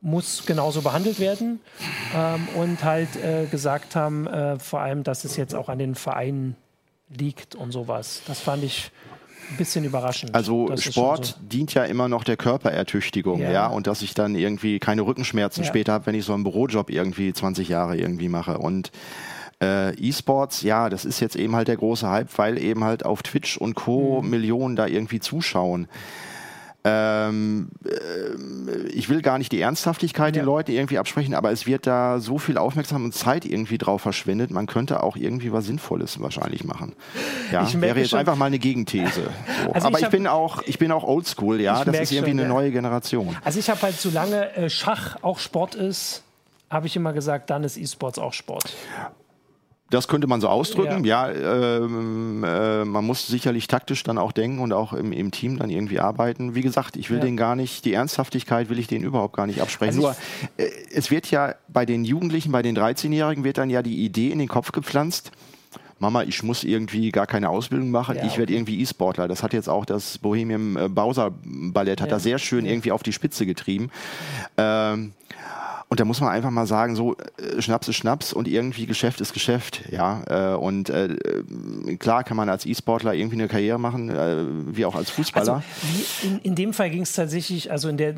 [0.00, 1.60] muss genauso behandelt werden
[2.16, 5.94] ähm, und halt äh, gesagt haben, äh, vor allem, dass es jetzt auch an den
[5.94, 6.56] Vereinen
[7.18, 8.22] liegt und sowas.
[8.26, 8.90] Das fand ich
[9.50, 10.34] ein bisschen überraschend.
[10.34, 11.34] Also Sport so.
[11.40, 13.50] dient ja immer noch der Körperertüchtigung, ja.
[13.50, 15.68] ja, und dass ich dann irgendwie keine Rückenschmerzen ja.
[15.68, 18.58] später habe, wenn ich so einen Bürojob irgendwie 20 Jahre irgendwie mache.
[18.58, 18.92] Und
[19.62, 23.22] äh, E-Sports, ja, das ist jetzt eben halt der große Hype, weil eben halt auf
[23.22, 24.22] Twitch und Co.
[24.22, 24.30] Mhm.
[24.30, 25.88] Millionen da irgendwie zuschauen.
[26.82, 30.42] Ähm, äh, ich will gar nicht die Ernsthaftigkeit ja.
[30.42, 34.00] den Leuten irgendwie absprechen, aber es wird da so viel Aufmerksamkeit und Zeit irgendwie drauf
[34.00, 34.50] verschwendet.
[34.50, 36.94] Man könnte auch irgendwie was Sinnvolles wahrscheinlich machen.
[37.52, 39.22] Ja, ich wäre jetzt einfach mal eine Gegenthese.
[39.64, 39.72] So.
[39.72, 41.84] Also aber ich, ich, bin auch, ich bin auch Oldschool, ja.
[41.84, 42.54] Das ist irgendwie schon, eine ja.
[42.54, 43.36] neue Generation.
[43.44, 46.22] Also ich habe halt, solange äh, Schach auch Sport ist,
[46.70, 48.72] habe ich immer gesagt, dann ist E-Sports auch Sport.
[49.90, 51.04] Das könnte man so ausdrücken.
[51.04, 55.32] Ja, ja ähm, äh, man muss sicherlich taktisch dann auch denken und auch im, im
[55.32, 56.54] Team dann irgendwie arbeiten.
[56.54, 57.24] Wie gesagt, ich will ja.
[57.24, 59.96] den gar nicht, die Ernsthaftigkeit will ich denen überhaupt gar nicht absprechen.
[59.96, 60.16] Also Nur,
[60.64, 64.30] äh, es wird ja bei den Jugendlichen, bei den 13-Jährigen wird dann ja die Idee
[64.30, 65.32] in den Kopf gepflanzt,
[66.00, 69.28] Mama, ich muss irgendwie gar keine Ausbildung machen, ja, ich werde irgendwie E-Sportler.
[69.28, 72.16] Das hat jetzt auch das Bohemian äh, Bowser Ballett, hat ja.
[72.16, 73.90] da sehr schön irgendwie auf die Spitze getrieben.
[74.56, 75.12] Ähm,
[75.90, 79.20] und da muss man einfach mal sagen, so äh, Schnaps ist Schnaps und irgendwie Geschäft
[79.20, 80.52] ist Geschäft, ja.
[80.52, 81.16] Äh, und äh,
[81.98, 84.44] klar kann man als E-Sportler irgendwie eine Karriere machen, äh,
[84.76, 85.54] wie auch als Fußballer.
[85.54, 88.14] Also in, in, dem Fall ging es tatsächlich, also in der,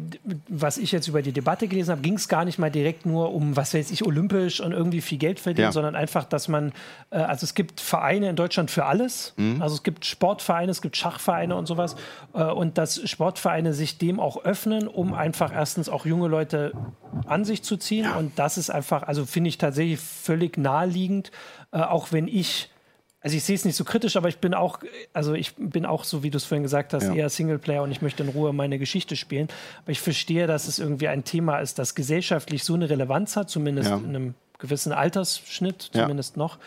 [0.48, 3.32] was ich jetzt über die Debatte gelesen habe, ging es gar nicht mal direkt nur
[3.32, 5.72] um, was weiß ich, olympisch und irgendwie viel Geld verdienen, ja.
[5.72, 6.72] sondern einfach, dass man,
[7.08, 9.32] äh, also es gibt Vereine in Deutschland für alles.
[9.38, 9.62] Mhm.
[9.62, 11.96] Also es gibt Sportvereine, es gibt Schachvereine und sowas.
[12.34, 16.72] Äh, und dass Sportvereine sich dem auch öffnen, um einfach erstens auch junge Leute
[17.26, 18.04] an sich zu ziehen.
[18.04, 18.16] Ja.
[18.16, 21.30] Und das ist einfach, also finde ich tatsächlich völlig naheliegend,
[21.72, 22.68] äh, auch wenn ich
[23.22, 24.80] also ich sehe es nicht so kritisch, aber ich bin auch,
[25.12, 27.14] also ich bin auch so, wie du es vorhin gesagt hast, ja.
[27.14, 29.46] eher Singleplayer und ich möchte in Ruhe meine Geschichte spielen.
[29.82, 33.48] Aber ich verstehe, dass es irgendwie ein Thema ist, das gesellschaftlich so eine Relevanz hat,
[33.48, 33.96] zumindest ja.
[33.96, 36.42] in einem gewissen Altersschnitt, zumindest ja.
[36.42, 36.58] noch,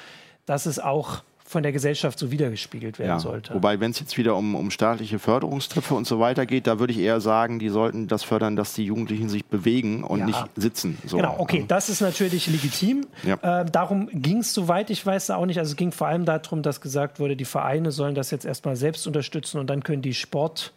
[0.45, 3.53] dass es auch von der Gesellschaft so wiedergespiegelt werden ja, sollte.
[3.53, 6.91] Wobei, wenn es jetzt wieder um, um staatliche Förderungstöpfe und so weiter geht, da würde
[6.91, 10.25] ich eher sagen, die sollten das fördern, dass die Jugendlichen sich bewegen und ja.
[10.25, 10.97] nicht sitzen.
[11.05, 11.17] So.
[11.17, 13.05] Genau, okay, das ist natürlich legitim.
[13.23, 13.61] Ja.
[13.61, 15.59] Äh, darum ging es, soweit ich weiß, auch nicht.
[15.59, 18.75] Also es ging vor allem darum, dass gesagt wurde, die Vereine sollen das jetzt erstmal
[18.75, 20.73] selbst unterstützen und dann können die Sport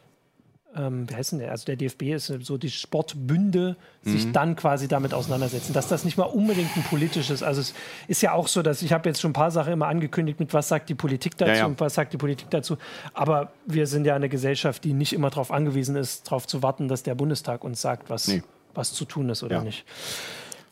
[0.79, 1.51] ähm, wie heißt denn der?
[1.51, 4.11] Also der DFB ist so die Sportbünde, mhm.
[4.11, 5.73] sich dann quasi damit auseinandersetzen.
[5.73, 7.75] Dass das nicht mal unbedingt ein politisches, also es
[8.07, 10.55] ist ja auch so, dass ich habe jetzt schon ein paar Sachen immer angekündigt mit
[10.55, 11.67] was sagt die Politik dazu ja, ja.
[11.67, 12.79] und was sagt die Politik dazu.
[13.13, 16.87] Aber wir sind ja eine Gesellschaft, die nicht immer darauf angewiesen ist, darauf zu warten,
[16.87, 18.43] dass der Bundestag uns sagt, was, nee.
[18.75, 19.63] was zu tun ist oder ja.
[19.63, 19.85] nicht.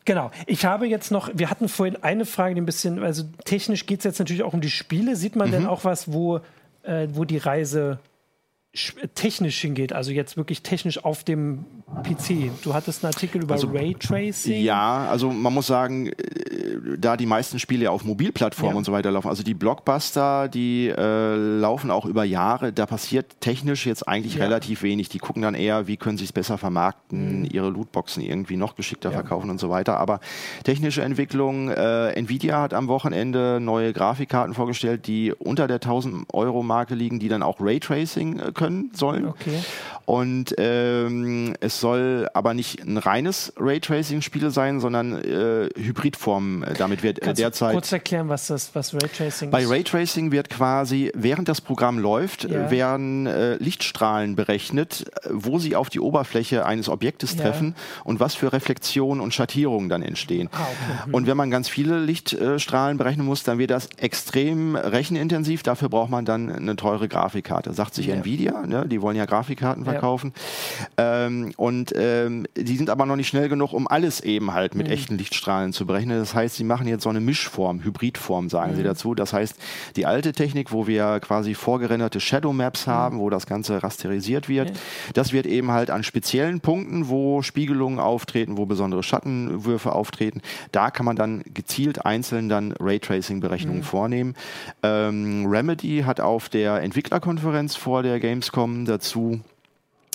[0.05, 0.31] Genau.
[0.45, 3.99] Ich habe jetzt noch, wir hatten vorhin eine Frage, die ein bisschen, also technisch geht
[3.99, 5.17] es jetzt natürlich auch um die Spiele.
[5.17, 5.51] Sieht man mhm.
[5.51, 6.39] denn auch was, wo,
[6.83, 7.99] äh, wo die Reise
[9.15, 11.65] technisch hingeht, also jetzt wirklich technisch auf dem
[12.03, 12.51] PC.
[12.63, 14.63] Du hattest einen Artikel über also, Raytracing.
[14.63, 16.13] Ja, also man muss sagen, äh,
[16.97, 18.77] da die meisten Spiele ja auf Mobilplattformen ja.
[18.77, 23.39] und so weiter laufen, also die Blockbuster, die äh, laufen auch über Jahre, da passiert
[23.39, 24.43] technisch jetzt eigentlich ja.
[24.43, 25.09] relativ wenig.
[25.09, 27.49] Die gucken dann eher, wie können sie es besser vermarkten, mhm.
[27.51, 29.15] ihre Lootboxen irgendwie noch geschickter ja.
[29.15, 29.97] verkaufen und so weiter.
[29.97, 30.19] Aber
[30.63, 36.63] technische Entwicklung, äh, Nvidia hat am Wochenende neue Grafikkarten vorgestellt, die unter der 1000 Euro
[36.63, 39.27] Marke liegen, die dann auch Raytracing äh, können sollen.
[39.27, 39.59] Okay.
[40.05, 46.63] Und ähm, es soll aber nicht ein reines Raytracing-Spiel sein, sondern äh, Hybridform.
[46.63, 47.73] Äh, damit wird äh, derzeit.
[47.73, 49.69] kurz erklären, was das was Raytracing Bei ist?
[49.69, 52.71] Bei Raytracing wird quasi, während das Programm läuft, ja.
[52.71, 57.41] werden äh, Lichtstrahlen berechnet, äh, wo sie auf die Oberfläche eines Objektes ja.
[57.41, 60.47] treffen und was für Reflexionen und Schattierungen dann entstehen.
[60.53, 61.07] Ah, okay.
[61.07, 61.15] mhm.
[61.15, 65.63] Und wenn man ganz viele Lichtstrahlen berechnen muss, dann wird das extrem rechenintensiv.
[65.63, 67.73] Dafür braucht man dann eine teure Grafikkarte.
[67.73, 68.15] Sagt sich ja.
[68.15, 68.87] Nvidia, ne?
[68.87, 70.33] die wollen ja Grafikkarten verkaufen verkaufen.
[70.97, 74.87] Ähm, und ähm, die sind aber noch nicht schnell genug, um alles eben halt mit
[74.87, 74.93] mhm.
[74.93, 76.19] echten Lichtstrahlen zu berechnen.
[76.19, 78.77] Das heißt, sie machen jetzt so eine Mischform, Hybridform, sagen mhm.
[78.77, 79.15] sie dazu.
[79.15, 79.55] Das heißt,
[79.95, 82.91] die alte Technik, wo wir quasi vorgerenderte Shadow Maps mhm.
[82.91, 84.73] haben, wo das Ganze rasterisiert wird,
[85.13, 90.41] das wird eben halt an speziellen Punkten, wo Spiegelungen auftreten, wo besondere Schattenwürfe auftreten,
[90.71, 93.83] da kann man dann gezielt einzeln dann Raytracing-Berechnungen mhm.
[93.83, 94.33] vornehmen.
[94.83, 99.41] Ähm, Remedy hat auf der Entwicklerkonferenz vor der Gamescom dazu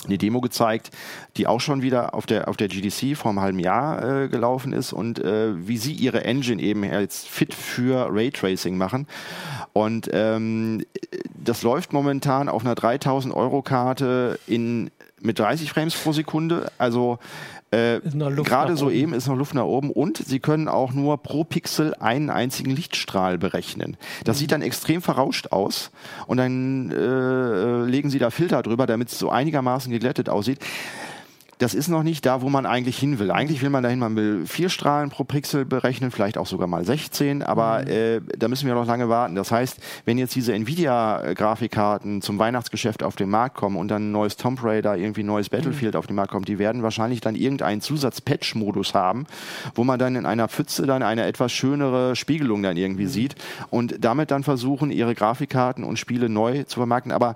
[0.05, 0.91] eine Demo gezeigt,
[1.37, 4.73] die auch schon wieder auf der, auf der GDC vor einem halben Jahr äh, gelaufen
[4.73, 9.07] ist und äh, wie sie ihre Engine eben jetzt fit für Raytracing machen.
[9.71, 10.85] Und ähm,
[11.41, 14.91] das läuft momentan auf einer 3000 Euro Karte in,
[15.23, 16.71] mit 30 Frames pro Sekunde.
[16.77, 17.19] Also
[17.71, 21.95] äh, Gerade soeben ist noch Luft nach oben und sie können auch nur pro Pixel
[21.95, 23.97] einen einzigen Lichtstrahl berechnen.
[24.25, 24.39] Das mhm.
[24.39, 25.91] sieht dann extrem verrauscht aus
[26.27, 30.59] und dann äh, legen sie da Filter drüber, damit es so einigermaßen geglättet aussieht
[31.59, 33.31] das ist noch nicht da, wo man eigentlich hin will.
[33.31, 36.85] Eigentlich will man dahin, man will vier Strahlen pro Pixel berechnen, vielleicht auch sogar mal
[36.85, 37.87] 16, aber mhm.
[37.87, 39.35] äh, da müssen wir noch lange warten.
[39.35, 44.11] Das heißt, wenn jetzt diese Nvidia-Grafikkarten zum Weihnachtsgeschäft auf den Markt kommen und dann ein
[44.11, 45.99] neues Tomb Raider, irgendwie ein neues Battlefield mhm.
[45.99, 49.25] auf den Markt kommt, die werden wahrscheinlich dann irgendeinen Zusatz-Patch-Modus haben,
[49.75, 53.09] wo man dann in einer Pfütze dann eine etwas schönere Spiegelung dann irgendwie mhm.
[53.09, 53.35] sieht
[53.69, 57.11] und damit dann versuchen, ihre Grafikkarten und Spiele neu zu vermarkten.
[57.11, 57.35] Aber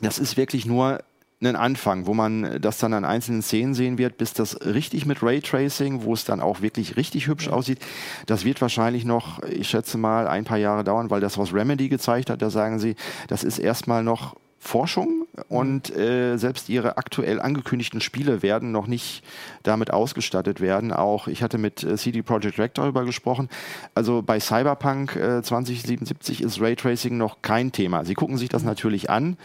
[0.00, 1.00] das ist wirklich nur
[1.40, 5.22] einen Anfang, wo man das dann an einzelnen Szenen sehen wird, bis das richtig mit
[5.22, 7.78] Raytracing, wo es dann auch wirklich richtig hübsch aussieht,
[8.26, 11.88] das wird wahrscheinlich noch, ich schätze mal, ein paar Jahre dauern, weil das, was Remedy
[11.88, 12.96] gezeigt hat, da sagen sie,
[13.28, 19.22] das ist erstmal noch Forschung und äh, selbst ihre aktuell angekündigten Spiele werden noch nicht
[19.62, 20.92] damit ausgestattet werden.
[20.92, 23.48] Auch ich hatte mit äh, CD Projekt Red darüber gesprochen.
[23.94, 28.04] Also bei Cyberpunk äh, 2077 ist Raytracing noch kein Thema.
[28.04, 29.36] Sie gucken sich das natürlich an.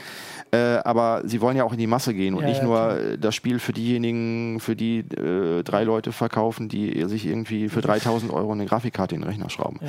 [0.54, 2.78] Äh, aber sie wollen ja auch in die Masse gehen und ja, nicht ja, nur
[2.78, 3.18] klar.
[3.18, 8.34] das Spiel für diejenigen, für die äh, drei Leute verkaufen, die sich irgendwie für 3000
[8.34, 9.80] Euro eine Grafikkarte in den Rechner schrauben.
[9.82, 9.88] Ja.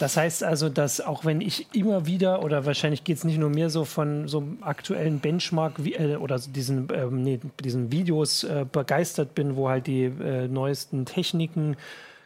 [0.00, 3.50] Das heißt also, dass auch wenn ich immer wieder, oder wahrscheinlich geht es nicht nur
[3.50, 9.34] mir so von so aktuellen Benchmark äh, oder diesen, ähm, nee, diesen Videos äh, begeistert
[9.34, 11.76] bin, wo halt die äh, neuesten Techniken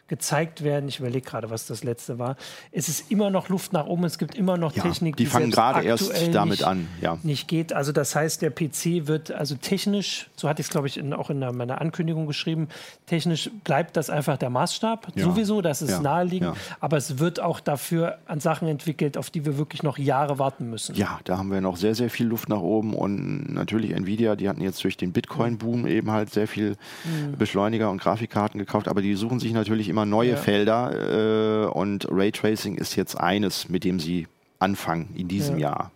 [0.09, 0.89] gezeigt werden.
[0.89, 2.35] Ich überlege gerade, was das letzte war.
[2.71, 4.03] Es ist immer noch Luft nach oben.
[4.03, 6.87] Es gibt immer noch ja, Technik, die, die fangen gerade erst damit nicht, an.
[7.01, 7.17] Ja.
[7.23, 7.73] Nicht geht.
[7.73, 11.13] Also das heißt, der PC wird also technisch, so hatte ich es glaube ich in,
[11.13, 12.67] auch in meiner Ankündigung geschrieben,
[13.05, 15.07] technisch bleibt das einfach der Maßstab.
[15.15, 15.23] Ja.
[15.23, 16.01] Sowieso, das ist ja.
[16.01, 16.57] naheliegend.
[16.79, 20.69] Aber es wird auch dafür an Sachen entwickelt, auf die wir wirklich noch Jahre warten
[20.69, 20.95] müssen.
[20.95, 24.35] Ja, da haben wir noch sehr sehr viel Luft nach oben und natürlich Nvidia.
[24.35, 27.37] Die hatten jetzt durch den Bitcoin-Boom eben halt sehr viel mhm.
[27.37, 30.37] Beschleuniger und Grafikkarten gekauft, aber die suchen sich natürlich immer immer neue ja.
[30.37, 34.27] Felder äh, und Raytracing ist jetzt eines, mit dem sie
[34.59, 35.69] anfangen in diesem ja.
[35.69, 35.91] Jahr.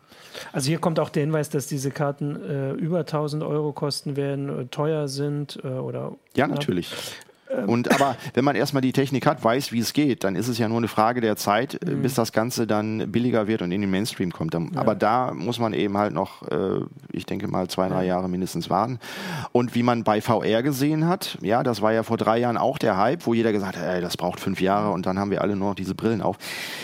[0.51, 4.49] Also hier kommt auch der Hinweis, dass diese Karten äh, über 1000 Euro kosten werden,
[4.49, 6.15] äh, teuer sind äh, oder.
[6.35, 6.91] Ja, natürlich.
[7.53, 7.69] Ähm.
[7.69, 10.57] Und aber wenn man erstmal die Technik hat, weiß, wie es geht, dann ist es
[10.57, 12.01] ja nur eine Frage der Zeit, äh, mhm.
[12.01, 14.53] bis das Ganze dann billiger wird und in den Mainstream kommt.
[14.53, 14.81] Dann, ja.
[14.81, 16.79] Aber da muss man eben halt noch, äh,
[17.11, 18.99] ich denke mal, zwei, drei Jahre mindestens warten.
[19.51, 22.77] Und wie man bei VR gesehen hat, ja, das war ja vor drei Jahren auch
[22.77, 25.41] der Hype, wo jeder gesagt hat, ey, das braucht fünf Jahre und dann haben wir
[25.41, 26.37] alle nur noch diese Brillen auf.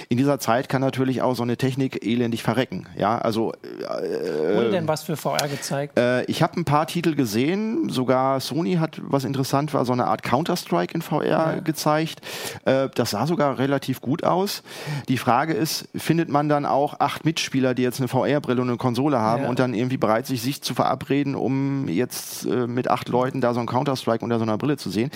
[0.10, 2.88] In dieser Zeit kann natürlich auch so eine Technik elendig verrecken.
[2.98, 3.54] Ja, also.
[3.54, 5.98] Äh, Wurde denn was für VR gezeigt?
[5.98, 10.06] Äh, ich habe ein paar Titel gesehen, sogar Sony hat, was interessant war, so eine
[10.06, 11.60] Art Counter Counter-Strike in VR ja.
[11.60, 12.22] gezeigt.
[12.66, 14.64] Äh, das sah sogar relativ gut aus.
[15.08, 18.78] Die Frage ist, findet man dann auch acht Mitspieler, die jetzt eine VR-Brille und eine
[18.78, 19.50] Konsole haben ja.
[19.50, 23.54] und dann irgendwie bereit sich, sich zu verabreden, um jetzt äh, mit acht Leuten da
[23.54, 25.12] so ein Counter-Strike unter so einer Brille zu sehen?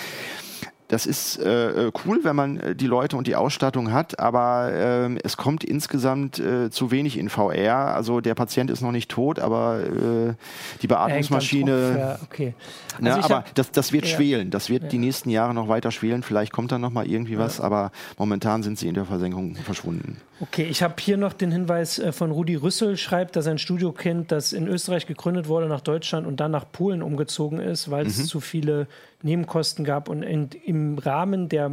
[0.88, 5.18] Das ist äh, cool, wenn man äh, die Leute und die Ausstattung hat, aber äh,
[5.24, 7.96] es kommt insgesamt äh, zu wenig in VR.
[7.96, 10.34] Also der Patient ist noch nicht tot, aber äh,
[10.82, 11.96] die Beatmungsmaschine.
[11.98, 12.54] Ja, okay.
[12.94, 14.16] Also na, aber das, das wird ja.
[14.16, 14.52] schwelen.
[14.52, 14.90] Das wird ja.
[14.90, 16.22] die nächsten Jahre noch weiter schwelen.
[16.22, 20.18] Vielleicht kommt dann noch mal irgendwie was, aber momentan sind sie in der Versenkung verschwunden.
[20.40, 23.92] Okay, ich habe hier noch den Hinweis äh, von Rudi Rüssel, schreibt, dass ein Studio
[23.92, 28.08] kennt, das in Österreich gegründet wurde, nach Deutschland und dann nach Polen umgezogen ist, weil
[28.08, 28.26] es mhm.
[28.26, 28.88] zu viele
[29.24, 31.72] Nebenkosten gab und in, im Rahmen der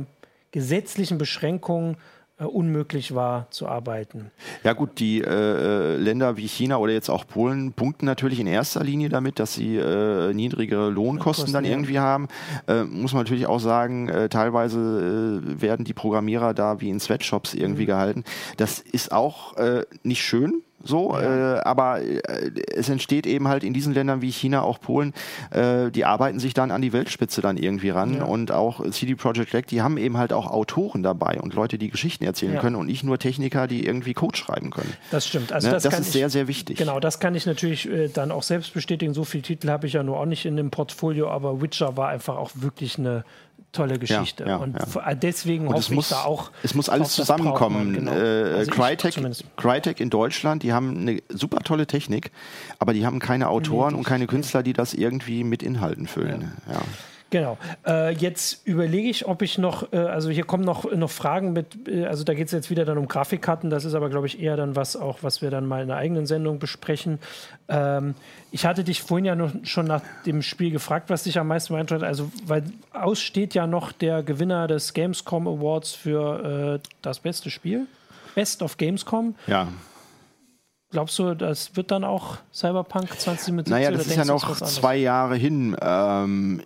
[0.53, 1.96] gesetzlichen Beschränkungen
[2.40, 4.30] äh, unmöglich war zu arbeiten.
[4.64, 8.82] Ja gut, die äh, Länder wie China oder jetzt auch Polen punkten natürlich in erster
[8.82, 12.28] Linie damit, dass sie äh, niedrigere Lohnkosten Kosten, dann irgendwie haben.
[12.66, 16.98] Äh, muss man natürlich auch sagen, äh, teilweise äh, werden die Programmierer da wie in
[16.98, 17.88] Sweatshops irgendwie mhm.
[17.88, 18.24] gehalten.
[18.57, 19.55] Das ist auch
[20.03, 21.57] nicht schön, so, ja.
[21.57, 22.20] äh, aber äh,
[22.74, 25.12] es entsteht eben halt in diesen Ländern wie China, auch Polen,
[25.51, 28.24] äh, die arbeiten sich dann an die Weltspitze dann irgendwie ran ja.
[28.24, 31.91] und auch CD Projekt Red, die haben eben halt auch Autoren dabei und Leute, die
[31.91, 32.61] Geschichten erzählen ja.
[32.61, 34.93] können und nicht nur Techniker, die irgendwie Code schreiben können.
[35.11, 35.53] Das stimmt.
[35.53, 35.74] Also ne?
[35.74, 36.78] das, das ist ich, sehr, sehr wichtig.
[36.78, 39.14] Genau, das kann ich natürlich äh, dann auch selbst bestätigen.
[39.14, 42.09] So viele Titel habe ich ja nur auch nicht in dem Portfolio, aber Witcher war
[42.09, 43.24] einfach auch wirklich eine
[43.73, 44.45] tolle Geschichte.
[44.45, 45.14] Ja, ja, und ja.
[45.14, 46.51] deswegen und hoffe muss, ich da auch.
[46.62, 47.93] Es muss alles zusammenkommen.
[47.93, 48.12] Genau.
[48.12, 49.14] Äh, also Crytek,
[49.57, 52.31] Crytek in Deutschland, die haben eine super tolle Technik,
[52.79, 56.53] aber die haben keine Autoren nee, und keine Künstler, die das irgendwie mit Inhalten füllen.
[56.71, 56.81] Ja.
[57.31, 57.59] Genau.
[57.87, 61.89] Äh, jetzt überlege ich, ob ich noch, äh, also hier kommen noch, noch Fragen mit,
[61.89, 64.41] äh, also da geht es jetzt wieder dann um Grafikkarten, das ist aber, glaube ich,
[64.41, 67.20] eher dann was auch, was wir dann mal in einer eigenen Sendung besprechen.
[67.68, 68.14] Ähm,
[68.51, 71.72] ich hatte dich vorhin ja noch, schon nach dem Spiel gefragt, was dich am meisten
[71.72, 77.51] beeindruckt also weil aussteht ja noch der Gewinner des Gamescom Awards für äh, das beste
[77.51, 77.87] Spiel.
[78.35, 79.35] Best of Gamescom.
[79.47, 79.68] Ja.
[80.91, 83.70] Glaubst du, das wird dann auch Cyberpunk 2077?
[83.70, 85.76] Naja, das ist ja noch zwei Jahre hin.
[85.81, 86.62] Ähm,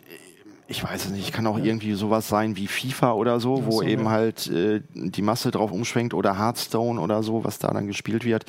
[0.67, 1.65] ich weiß es nicht, kann auch ja.
[1.65, 4.11] irgendwie sowas sein wie FIFA oder so, wo so, eben ja.
[4.11, 8.47] halt äh, die Masse drauf umschwenkt oder Hearthstone oder so, was da dann gespielt wird.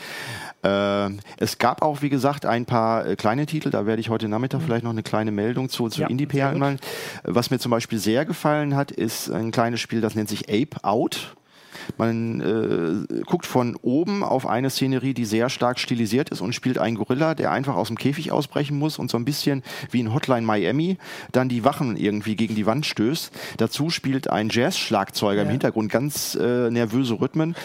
[0.63, 4.29] Äh, es gab auch, wie gesagt, ein paar äh, kleine Titel, da werde ich heute
[4.29, 4.65] Nachmittag mhm.
[4.65, 6.79] vielleicht noch eine kleine Meldung zu, zu ja, Indie-PR machen.
[7.23, 10.83] Was mir zum Beispiel sehr gefallen hat, ist ein kleines Spiel, das nennt sich Ape
[10.83, 11.35] Out.
[11.97, 16.77] Man äh, guckt von oben auf eine Szenerie, die sehr stark stilisiert ist und spielt
[16.77, 20.13] einen Gorilla, der einfach aus dem Käfig ausbrechen muss und so ein bisschen wie in
[20.13, 20.97] Hotline Miami
[21.31, 23.31] dann die Wachen irgendwie gegen die Wand stößt.
[23.57, 25.43] Dazu spielt ein Jazz-Schlagzeuger ja.
[25.43, 27.55] im Hintergrund ganz äh, nervöse Rhythmen.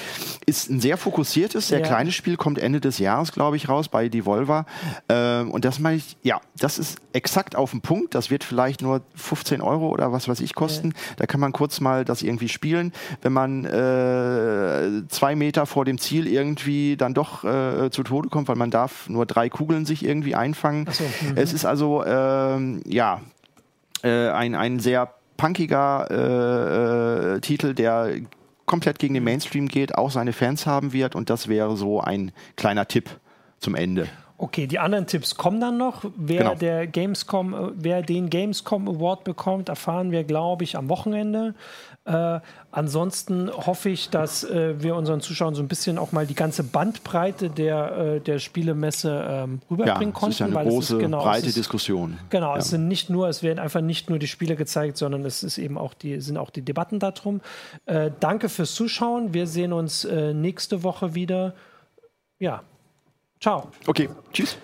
[0.50, 1.86] Ist ein sehr fokussiertes, sehr ja.
[1.86, 4.66] kleines Spiel, kommt Ende des Jahres, glaube ich, raus bei Devolver.
[5.08, 8.14] Äh, und das meine ich, ja, das ist exakt auf den Punkt.
[8.14, 10.88] Das wird vielleicht nur 15 Euro oder was weiß ich kosten.
[10.88, 11.14] Ja.
[11.18, 12.92] Da kann man kurz mal das irgendwie spielen.
[13.22, 18.28] Wenn man äh, äh, zwei Meter vor dem Ziel irgendwie dann doch äh, zu Tode
[18.28, 20.86] kommt, weil man darf nur drei Kugeln sich irgendwie einfangen.
[20.90, 21.36] So, mhm.
[21.36, 23.20] es ist also ähm, ja
[24.02, 28.10] äh, ein, ein sehr punkiger äh, äh, Titel, der
[28.70, 32.30] komplett gegen den Mainstream geht, auch seine Fans haben wird und das wäre so ein
[32.54, 33.10] kleiner Tipp
[33.58, 34.06] zum Ende.
[34.38, 36.04] Okay, die anderen Tipps kommen dann noch.
[36.16, 36.54] Wer genau.
[36.54, 41.56] der Gamescom, äh, wer den Gamescom Award bekommt, erfahren wir, glaube ich, am Wochenende.
[42.10, 42.40] Äh,
[42.72, 46.64] ansonsten hoffe ich, dass äh, wir unseren Zuschauern so ein bisschen auch mal die ganze
[46.64, 50.38] Bandbreite der, äh, der Spielemesse ähm, rüberbringen ja, konnten.
[50.38, 52.18] Das ist eine große, ist, genau, breite ist, Diskussion.
[52.30, 52.58] Genau, ja.
[52.58, 55.58] es sind nicht nur, es werden einfach nicht nur die Spiele gezeigt, sondern es ist
[55.58, 57.40] eben auch die, sind auch die Debatten darum.
[57.86, 59.32] Äh, danke fürs Zuschauen.
[59.32, 61.54] Wir sehen uns äh, nächste Woche wieder.
[62.40, 62.62] Ja.
[63.38, 63.68] Ciao.
[63.86, 64.56] Okay, tschüss.